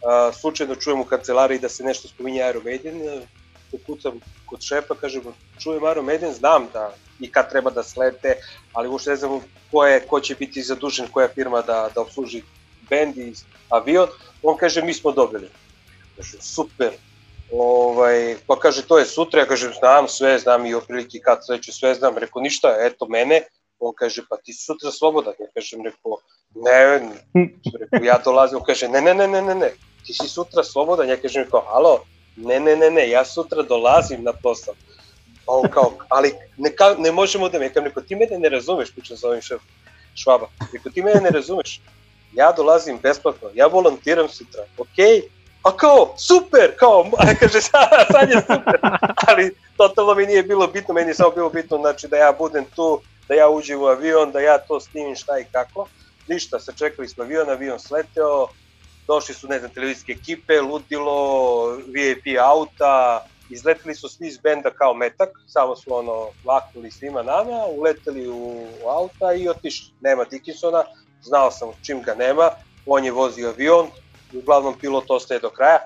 [0.05, 2.53] a, slučajno čujem u kancelariji da se nešto spominje e,
[3.71, 5.21] pokucam kod šefa, kažem,
[5.59, 8.35] čujem Maiden, znam da i kad treba da slete,
[8.73, 9.39] ali uopšte ne znam
[9.71, 12.43] ko, je, ko će biti zadužen, koja firma da, da obsluži
[12.89, 13.33] bend i
[13.69, 14.07] avion.
[14.43, 15.49] On kaže, mi smo dobili.
[16.17, 16.91] Kažem, super.
[17.53, 21.71] Ovaj, pa kaže, to je sutra, ja kažem, znam sve, znam i oprilike kad sledeće,
[21.71, 22.17] sve znam.
[22.17, 23.41] Rekao, ništa, eto mene.
[23.79, 25.33] On kaže, pa ti si sutra slobodan.
[25.39, 26.17] Ja kažem, rekao,
[26.55, 26.99] ne,
[27.79, 29.71] rekao, ja dolazim, on kaže, ne, ne, ne, ne, ne, ne,
[30.05, 31.09] ti si sutra slobodan.
[31.09, 32.05] Ja kažem, kao, halo,
[32.35, 34.73] ne, ne, ne, ne, ja sutra dolazim na posao.
[35.45, 38.49] Pa on kao, ali ne, ka, ne možemo da me, ja rekao, ti mene ne
[38.49, 39.61] razumeš, pričam sa ovim šef
[40.15, 40.47] Švaba.
[40.73, 41.81] Rekao, ti mene ne razumeš,
[42.33, 45.21] ja dolazim besplatno, ja volontiram sutra, okej,
[45.63, 47.05] a kao, super, kao,
[47.39, 48.79] kaže, sad, je super,
[49.27, 52.65] ali totalno mi nije bilo bitno, meni je samo bilo bitno, znači, da ja budem
[52.75, 55.87] tu, da ja uđem u avion, da ja to snimim šta i kako,
[56.27, 58.47] ništa, sačekali smo avion, avion sleteo,
[59.07, 64.93] došli su, ne znam, televizijske ekipe, ludilo, VIP auta, izleteli su svi iz benda kao
[64.93, 69.93] metak, samo su ono vaknuli svima nama, uleteli u auta i otišli.
[70.01, 70.83] Nema Dickinsona,
[71.21, 72.49] znao sam čim ga nema,
[72.85, 73.87] on je vozio avion,
[74.37, 75.79] uglavnom pilot ostaje do kraja,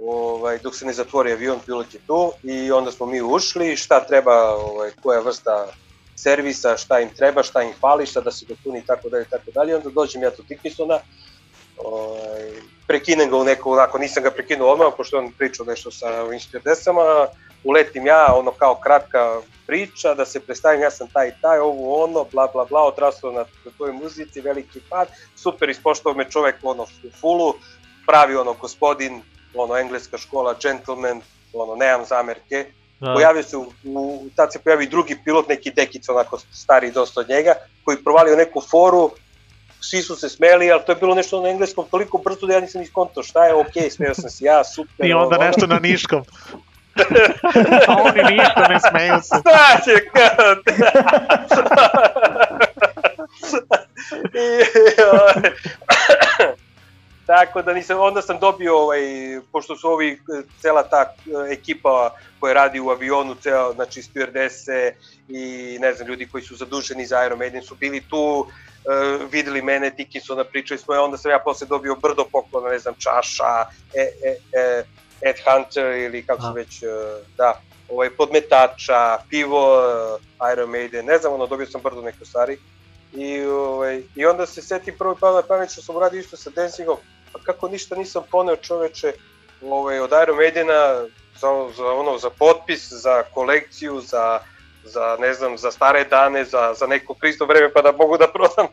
[0.00, 4.00] ovaj, dok se ne zatvori avion, pilot je tu i onda smo mi ušli, šta
[4.06, 5.66] treba, ovaj, koja vrsta
[6.16, 9.50] servisa, šta im treba, šta im fali, šta da se dopuni i tako dalje, tako
[9.50, 9.76] dalje.
[9.76, 10.98] Onda dođem ja do Dickinsona,
[11.76, 12.52] ovaj,
[12.86, 16.40] prekinem ga u neko, onako, nisam ga prekinuo odmah, pošto on pričao nešto sa ovim
[16.40, 17.26] stewardessama,
[17.64, 22.04] uletim ja, ono kao kratka priča, da se predstavim, ja sam taj i taj, ovo
[22.04, 26.56] ono, bla bla bla, odrastao na, na toj muzici, veliki pad, super, ispoštovao me čovek
[26.62, 27.54] ono u fulu,
[28.06, 29.22] pravi ono gospodin,
[29.54, 31.20] ono engleska škola, gentleman,
[31.52, 32.66] ono, nemam zamerke,
[33.00, 33.12] Da.
[33.14, 37.28] pojavio se u, u, tad se pojavi drugi pilot, neki dekic onako stari dosta od
[37.28, 37.54] njega,
[37.84, 39.10] koji provalio neku foru,
[39.80, 42.60] svi su se smeli, ali to je bilo nešto na engleskom toliko brzo da ja
[42.60, 45.06] nisam iskontao šta je, okej, okay, smeo sam se ja, super.
[45.06, 45.74] I onda ovo, nešto ono.
[45.74, 46.24] na niškom.
[47.88, 49.34] A oni ništa ne smeju se.
[49.84, 50.54] Će kao
[54.34, 54.46] I,
[55.12, 55.52] ovaj,
[57.28, 59.00] Tako da nisam, onda sam dobio, ovaj,
[59.52, 60.20] pošto su ovi,
[60.60, 64.92] cela ta eh, ekipa koja radi u avionu, ceo, znači stewardese
[65.28, 69.62] i ne znam, ljudi koji su zaduženi za Iron Maiden su bili tu, eh, videli
[69.62, 74.00] mene, Dickinsona, pričali smo, onda sam ja posle dobio brdo poklona, ne znam, čaša, e,
[74.00, 74.84] e, e,
[75.20, 76.52] Ed Hunter ili kako se A.
[76.52, 76.86] već, eh,
[77.36, 82.58] da, ovaj, podmetača, pivo, eh, Iron Maiden, ne znam, ono, dobio sam brdo neke stvari.
[83.12, 86.50] I, ovaj, I onda se seti prvo pa na pamet što sam uradio isto sa
[86.50, 86.96] dancingom,
[87.32, 89.12] pa kako ništa nisam poneo čoveče
[89.62, 91.04] ovaj, od Iron Maidena
[91.40, 94.40] za, za, ono, za potpis, za kolekciju, za,
[94.84, 98.28] za ne znam, za stare dane, za, za neko pristo vreme pa da mogu da
[98.28, 98.66] prodam.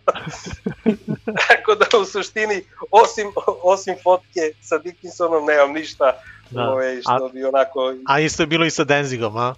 [1.47, 3.31] Tako da u suštini, osim,
[3.63, 6.69] osim fotke sa Dickinsonom, nemam ništa Da.
[6.69, 9.55] ovaj, što A- bi onako A isto je bilo i sa Denzigom, a?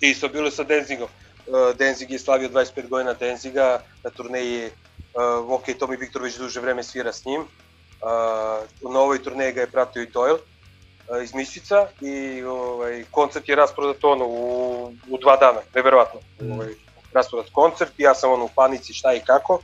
[0.00, 1.08] isto bilo je sa dancingom.
[1.46, 6.60] Uh, Denzig je slavio 25 godina Denziga na turneji, uh, ok, Tomi Viktor već duže
[6.60, 7.40] vreme svira s njim.
[7.40, 13.48] Uh, na ovoj turneji ga je pratio i Doyle uh, iz Misvica i ovaj, koncert
[13.48, 16.20] je rasprodat ono u, u dva dana, neverovatno.
[16.40, 16.52] Mm.
[16.52, 16.68] Ovaj,
[17.12, 19.60] rasprodat koncert i ja sam ono u panici šta i kako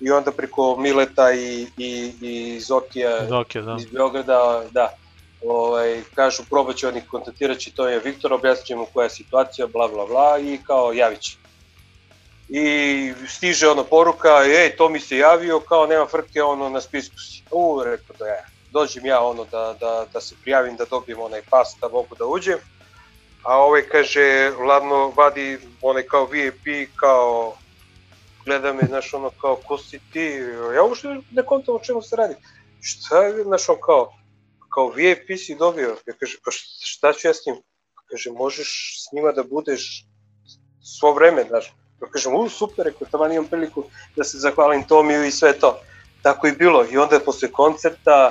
[0.00, 3.76] i onda preko Mileta i, i, i Zokija Zokija, da.
[3.80, 4.94] iz Beograda, da,
[5.46, 9.88] ovaj, kažu probat onih kontaktirat će to je Viktor, objasnit mu koja je situacija, bla
[9.88, 11.36] bla bla i kao javit će.
[12.48, 17.18] I stiže ono poruka, ej, to mi se javio, kao nema frke, ono na spisku
[17.18, 17.42] si.
[17.50, 21.42] U, rekao da ja, dođem ja ono da, da, da se prijavim, da dobijem onaj
[21.50, 22.58] pas, da mogu da uđem.
[23.42, 27.54] A ovaj kaže, ladno vadi onaj kao VIP, kao
[28.44, 30.42] gleda me, znaš, ono kao, ko si ti?
[30.74, 32.34] Ja uopšte ne kontam o čemu se radi.
[32.80, 34.12] Šta je, znaš, on kao,
[34.80, 35.96] kao VIP si dobio.
[36.06, 36.50] Ja kaže, pa
[36.84, 37.56] šta ću ja s njim?
[38.10, 38.70] Kaže, možeš
[39.02, 40.04] s njima da budeš
[40.98, 41.66] svo vreme, znaš.
[42.02, 43.84] Ja kažem, u, super, rekao, tamo imam priliku
[44.16, 45.80] da se zahvalim Tomiju i sve to.
[46.22, 46.86] Tako i bilo.
[46.90, 48.30] I onda posle koncerta,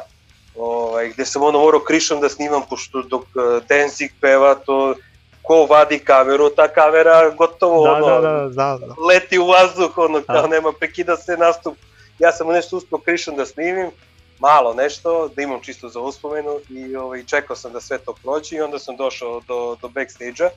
[0.55, 4.95] ovaj, gde sam ono morao krišom da snimam, pošto dok uh, Denzig peva, to
[5.41, 8.93] ko vadi kameru, ta kamera gotovo Da, ono, da, da, da, da.
[9.07, 10.47] leti u vazduh, ono, kao Da.
[10.47, 11.77] nema, prekida se nastup.
[12.19, 13.91] Ja sam nešto uspio krišom da snimim,
[14.39, 18.55] malo nešto, da imam čisto za uspomenu i ovaj, čekao sam da sve to prođe
[18.55, 20.49] i onda sam došao do, do backstage-a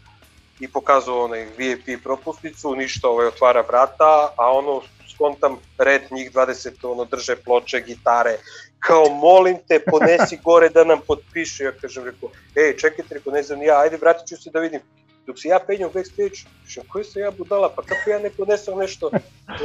[0.61, 4.83] i pokazao onaj VIP propusnicu, ništa ovaj, otvara vrata, a ono
[5.15, 8.39] skontam red njih 20 ono drže ploče, gitare,
[8.79, 13.43] kao molim te ponesi gore da nam potpiše, ja kažem rekao, ej čekajte, rekao ne
[13.43, 14.81] znam ja, ajde vratit ću se da vidim,
[15.27, 18.79] dok se ja penjam backstage, kažem, koji sam ja budala, pa kako ja ne ponesam
[18.79, 19.11] nešto,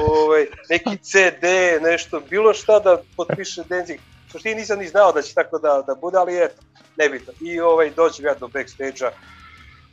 [0.10, 1.44] ovaj, neki CD,
[1.82, 5.96] nešto, bilo šta da potpiše Denzig, što nisam ni znao da će tako da, da
[5.96, 6.62] bude, ali eto,
[6.98, 7.34] nebitno.
[7.42, 9.12] I ovaj, dođem ja do backstage-a,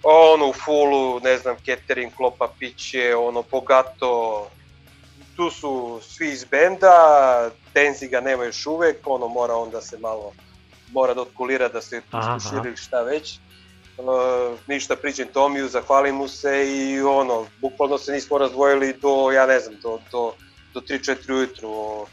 [0.02, 4.46] ono u fullu, ne znam, catering, klopa piće, ono, bogato,
[5.36, 10.32] tu su svi iz benda, Denziga nema još uvek, ono mora onda se malo,
[10.92, 12.02] mora da otkulira da se
[12.66, 13.38] ili šta već.
[13.96, 14.06] Uh,
[14.66, 19.60] ništa priđem Tomiju, zahvalim mu se i ono, bukvalno se nismo razdvojili do, ja ne
[19.60, 20.32] znam, do, do,
[20.74, 22.06] do 3-4 ujutru.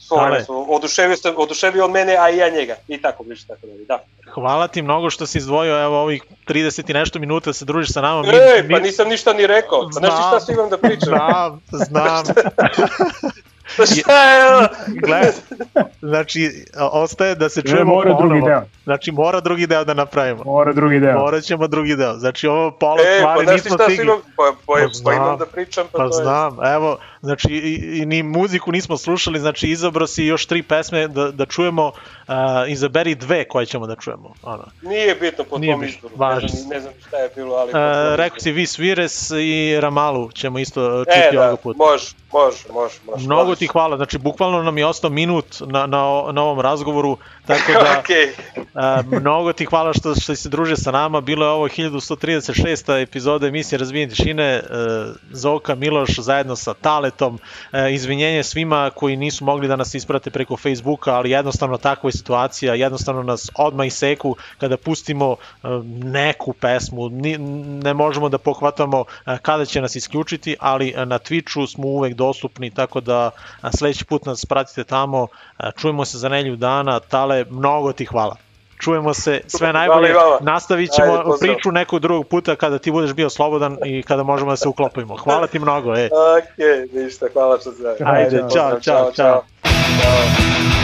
[0.00, 2.76] Smo- Oduševio, sam, oduševio on mene, a i ja njega.
[2.88, 4.30] I tako više, tako da, da.
[4.32, 7.92] Hvala ti mnogo što si izdvojio evo ovih 30 i nešto minuta da se družiš
[7.92, 8.22] sa nama.
[8.22, 9.82] Mi, Ej, pa mi- nisam ništa ni rekao.
[9.82, 11.08] Pa znaš ti šta svi imam da pričam?
[11.08, 12.24] Znam, znam.
[13.76, 14.66] Pa šta je ovo?
[14.88, 15.34] Gled,
[16.00, 16.50] znači,
[16.82, 18.46] ostaje da se Ne, čujemo mora drugi ponovo.
[18.48, 18.62] deo.
[18.84, 20.44] Znači, mora drugi deo da napravimo.
[20.44, 21.18] Mora drugi deo.
[21.18, 22.14] Morat ćemo drugi deo.
[22.14, 24.04] Znači, ovo pola E, stvari pa znaš ti nismo stigli.
[24.04, 25.14] imam, pa, pa, pa, znam.
[25.16, 26.22] imam da pričam, pa, Pa to je.
[26.22, 31.08] znam, evo, znači i, i ni muziku nismo slušali, znači izabrao si još tri pesme
[31.08, 32.34] da, da čujemo, uh,
[32.68, 34.34] izaberi dve koje ćemo da čujemo.
[34.42, 34.64] Ono.
[34.82, 36.14] Nije bitno po Nije tom izboru.
[36.20, 37.72] Ne znam, ne znam šta je bilo, ali...
[37.72, 37.84] po Uh,
[38.16, 41.78] rekao si Vis Vires i Ramalu ćemo isto čuti E, da, ovog puta.
[41.78, 42.94] može, može, može.
[43.06, 43.59] može Mnogo može.
[43.60, 46.00] Ti hvala, znači bukvalno nam je ostao minut na, na,
[46.32, 47.16] na ovom razgovoru,
[47.50, 48.32] tako da Okej.
[48.74, 53.02] a, mnogo ti hvala što, što se družio sa nama, bilo je ovo 1136.
[53.02, 54.62] epizoda emisije Razbijenje tišine, e,
[55.30, 57.38] Zoka Miloš zajedno sa Taletom,
[57.72, 62.12] e, izvinjenje svima koji nisu mogli da nas isprate preko Facebooka, ali jednostavno takva je
[62.12, 65.68] situacija, jednostavno nas odmah iseku kada pustimo e,
[66.04, 67.38] neku pesmu, Ni,
[67.84, 72.14] ne možemo da pohvatamo e, kada će nas isključiti, ali e, na Twitchu smo uvek
[72.14, 75.26] dostupni, tako da a, sledeći put nas pratite tamo,
[75.58, 78.36] e, čujemo se za nelju dana, Tale, mnogo ti hvala.
[78.80, 81.38] Čujemo se, sve najbolje, nastavit Ajde, ćemo pozdrav.
[81.38, 85.16] priču nekog drugog puta kada ti budeš bio slobodan i kada možemo da se uklopimo.
[85.16, 86.08] Hvala ti mnogo, e.
[86.38, 87.96] Okej, ništa, hvala što se...
[88.04, 89.12] Ajde, čao, pozdrav, čao, čao.
[89.12, 90.79] Ćao.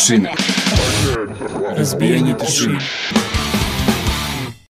[0.00, 0.39] Razbijanje tišine.